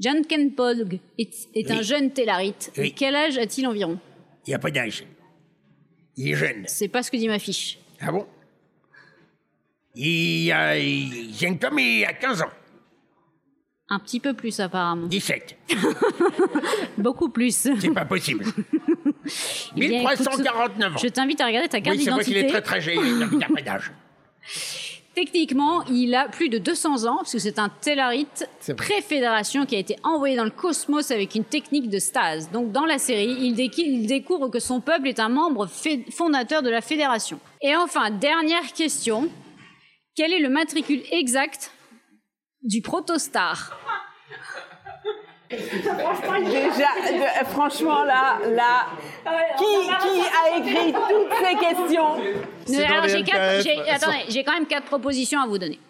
[0.00, 1.84] John Ken Polg est, est un Oui.
[1.84, 2.72] jeune Tellarite.
[2.78, 2.92] Oui.
[2.96, 3.98] Quel âge a-t-il environ?
[4.46, 5.04] Il n'y a pas d'âge.
[6.16, 6.64] Il est jeune.
[6.66, 7.78] C'est pas ce que dit ma fiche.
[8.00, 8.26] Ah bon?
[9.94, 10.78] Il a.
[10.78, 12.50] il- Jenktom il a 15 ans.
[13.90, 15.06] Un petit peu plus apparemment.
[15.08, 15.56] 17.
[16.98, 17.54] Beaucoup plus.
[17.78, 18.44] C'est pas possible.
[19.76, 20.98] Eh bien, écoute, 1349 ans.
[20.98, 22.58] Je t'invite à regarder ta carte Oui, c'est vrai qu'il d'identité.
[22.58, 23.28] est très très jeune.
[23.32, 23.92] Il n'a pas d'âge.
[25.14, 28.26] Techniquement, il a plus de 200 ans, parce que c'est un vrai.
[28.76, 32.50] pré-fédération qui a été envoyé dans le cosmos avec une technique de stase.
[32.52, 35.68] Donc, dans la série, il, il découvre que son peuple est un membre
[36.10, 37.40] fondateur de la fédération.
[37.60, 39.28] Et enfin, dernière question.
[40.14, 41.72] Quel est le matricule exact
[42.62, 43.76] du protostar?
[45.50, 48.86] Déjà, de- franchement, là, là.
[49.58, 49.64] Qui,
[50.00, 52.16] qui a écrit toutes ces questions?
[52.66, 55.46] C'est dans Alors, les j'ai quatre- LKF, j'ai- attendez, j'ai quand même quatre propositions à
[55.46, 55.80] vous donner.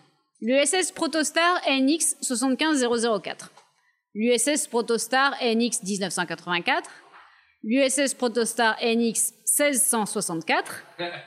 [0.40, 3.50] L'USS Protostar NX 75004.
[4.14, 6.90] L'USS Protostar NX 1984.
[7.62, 10.82] L'USS Protostar NX 1664.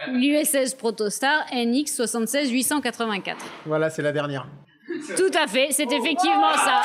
[0.08, 3.38] L'USS Protostar NX 76884.
[3.68, 4.48] Voilà, c'est la dernière.
[5.16, 6.82] Tout à fait, c'est effectivement ça.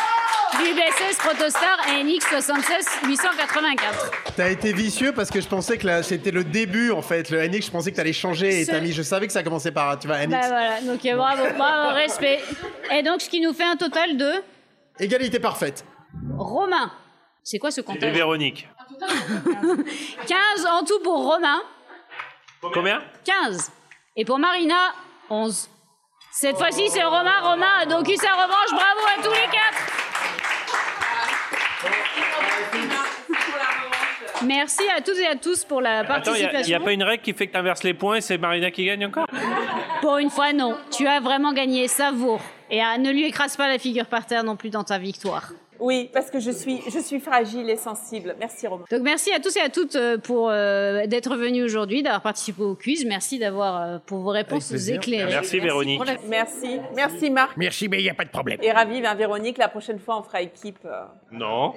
[0.54, 4.10] L'USS Protostar NX 76884.
[4.36, 7.30] T'as été vicieux parce que je pensais que là, c'était le début en fait.
[7.30, 8.92] Le NX, je pensais que t'allais changer et Ce- t'as mis.
[8.92, 9.98] Je savais que ça commençait par.
[9.98, 10.30] Tu vois, NX.
[10.30, 12.40] Bah voilà, donc euh, bravo, bravo, respect.
[12.92, 14.32] Et donc, ce qui nous fait un total de
[14.98, 15.84] Égalité parfaite.
[16.36, 16.90] Romain.
[17.44, 18.68] C'est quoi ce Et comptage Véronique.
[20.26, 21.60] 15 en tout pour Romain.
[22.74, 23.70] Combien 15.
[24.16, 24.92] Et pour Marina,
[25.30, 25.68] 11.
[26.32, 27.40] Cette fois-ci, c'est Romain.
[27.42, 28.70] Romain a donc eu sa revanche.
[28.70, 29.97] Bravo à tous les quatre.
[34.44, 36.68] Merci à toutes et à tous pour la Attends, il participation.
[36.68, 38.70] n'y a, pas une règle qui fait que tu inverses les points et c'est Marina
[38.70, 39.26] qui gagne encore?
[40.00, 40.76] Pour une fois, non.
[40.90, 41.88] Tu as vraiment gagné.
[41.88, 42.40] Savoure.
[42.70, 45.50] Et ne lui écrase pas la figure par terre non plus dans ta victoire.
[45.80, 48.34] Oui, parce que je suis, je suis fragile et sensible.
[48.40, 48.84] Merci, Romain.
[48.90, 52.62] Donc merci à tous et à toutes euh, pour euh, d'être venus aujourd'hui, d'avoir participé
[52.62, 53.04] au quiz.
[53.06, 54.96] Merci d'avoir euh, pour vos réponses plaisir.
[54.96, 55.30] éclairées.
[55.32, 56.04] Merci, Véronique.
[56.04, 56.80] la- Merci.
[56.94, 57.56] Merci, Marc.
[57.56, 58.58] Merci, mais il n'y a pas de problème.
[58.62, 59.58] Et ravi, hein, Véronique.
[59.58, 60.78] La prochaine fois, on fera équipe.
[60.84, 61.02] euh.
[61.30, 61.74] Non.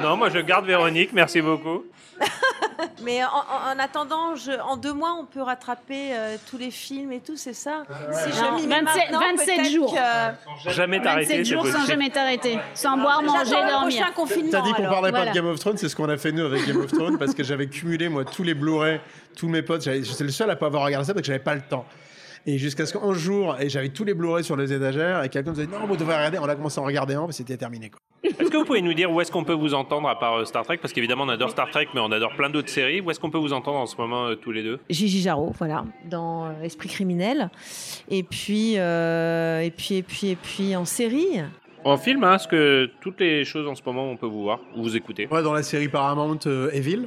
[0.00, 1.84] Non, moi je garde Véronique, merci beaucoup.
[3.02, 6.70] Mais en, en- en attendant, je- en deux mois, on peut rattraper euh, tous les
[6.70, 7.82] films et tout, c'est ça?
[8.12, 9.94] Si je Non, m'y mets 27 maintenant, 27 peut-être jours.
[9.94, 13.80] que- Jamais t'arrêter, 27 c'est jours sans jamais t'arrêter, sans boire, manger, dormir.
[13.80, 14.50] prochain confinement.
[14.50, 16.44] T'as dit qu'on parlait pas de Game of Thrones, c'est ce qu'on a fait nous
[16.44, 19.00] avec Game of Thrones parce que j'avais cumulé moi tous les Blu-ray,
[19.36, 19.82] tous mes potes.
[19.82, 21.86] J'étais le seul à pas avoir regardé ça parce que j'avais pas le temps.
[22.44, 25.52] Et jusqu'à ce qu'un jour, et j'avais tous les Blu-ray sur les étagères, et quelqu'un
[25.52, 26.38] nous a dit non, vous devez regarder.
[26.38, 27.88] On a commencé à en regarder un, mais c'était terminé.
[27.88, 28.00] Quoi.
[28.24, 30.44] Est-ce que vous pouvez nous dire où est-ce qu'on peut vous entendre à part euh,
[30.44, 30.78] Star Trek?
[30.78, 33.00] Parce qu'évidemment, on adore Star Trek, mais on adore plein d'autres séries.
[33.00, 34.80] Où est-ce qu'on peut vous entendre en ce moment euh, tous les deux?
[34.90, 37.48] Gigi Jarreau, voilà, dans euh, Esprit criminel.
[38.10, 41.42] Et puis, euh, et puis, et puis, et puis en série.
[41.84, 44.60] En film, hein, est-ce que toutes les choses en ce moment, on peut vous voir
[44.76, 47.06] ou vous écouter Ouais, dans la série Paramount euh, Evil,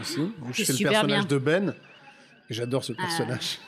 [0.00, 1.28] aussi, où je C'est fais le super personnage bien.
[1.28, 1.74] de Ben.
[2.50, 3.02] J'adore ce Ah.
[3.02, 3.58] personnage.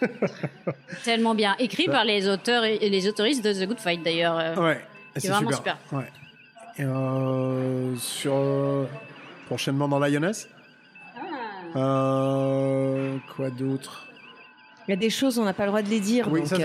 [1.04, 1.54] Tellement bien.
[1.58, 4.36] Écrit par les auteurs et les autoristes de The Good Fight d'ailleurs.
[4.38, 4.56] euh.
[4.56, 4.80] Ouais,
[5.16, 5.78] C'est vraiment super.
[5.92, 6.04] Ouais.
[6.78, 8.84] Et, euh, sur euh,
[9.46, 10.48] prochainement dans Lioness.
[11.16, 11.78] Ah.
[11.78, 14.06] Euh, quoi d'autre?
[14.86, 16.26] Il y a des choses, on n'a pas le droit de les dire.
[16.30, 16.56] Oui, donc, ça,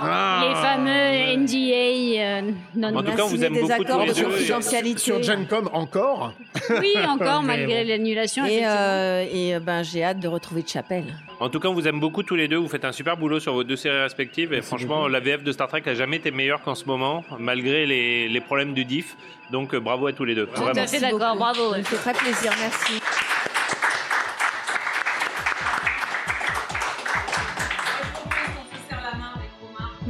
[0.00, 0.48] vrai.
[0.48, 4.02] Les fameux NDA euh, non En tout cas, on vous aime des beaucoup tous accords
[4.06, 4.24] les de deux.
[4.24, 4.98] confidentialité.
[4.98, 6.32] Sur Gencom encore.
[6.80, 7.88] Oui, encore malgré bon.
[7.90, 8.44] l'annulation.
[8.44, 8.74] Et, effectivement.
[8.76, 11.14] euh, et euh, ben, j'ai hâte de retrouver Chapelle.
[11.40, 12.56] En tout cas, on vous aime beaucoup tous les deux.
[12.56, 14.52] Vous faites un super boulot sur vos deux séries respectives.
[14.52, 17.86] Et franchement, la VF de Star Trek a jamais été meilleure qu'en ce moment, malgré
[17.86, 19.16] les, les problèmes du diff.
[19.50, 20.46] Donc, euh, bravo à tous les deux.
[20.46, 20.80] Tout Vraiment.
[20.82, 21.72] à fait d'accord, bravo.
[21.72, 23.00] Ça me fait très plaisir, merci.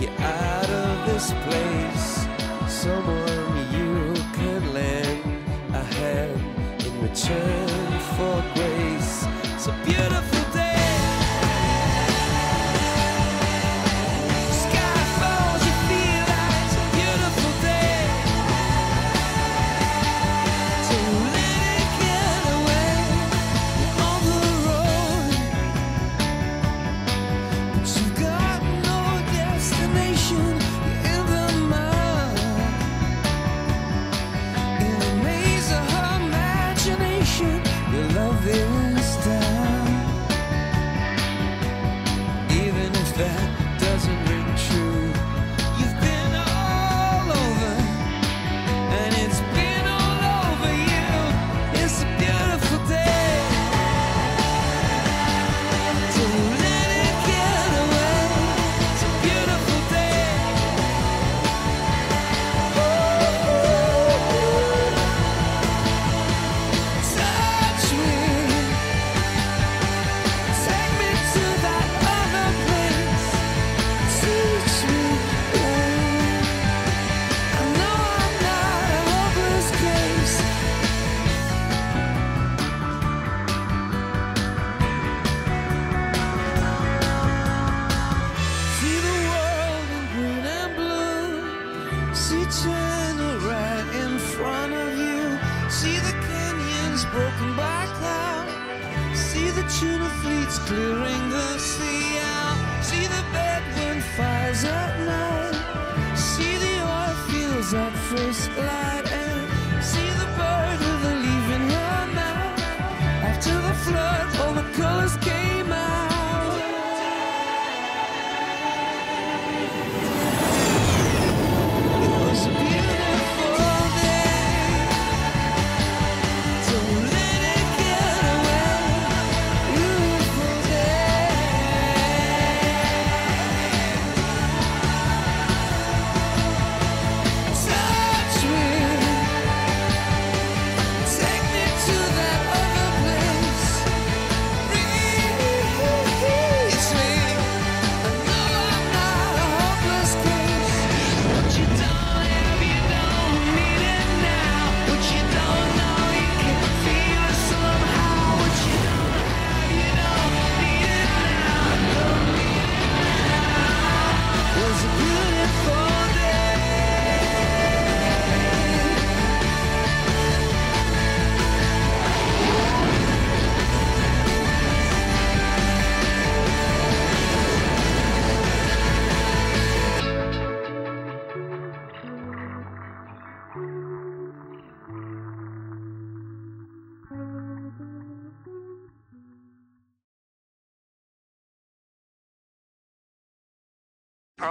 [0.00, 2.26] you out of this place.
[2.68, 5.22] Someone you could lend
[5.72, 6.40] a hand
[6.86, 9.26] in return for grace.
[9.66, 10.15] A beautiful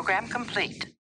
[0.06, 0.96] Program complete.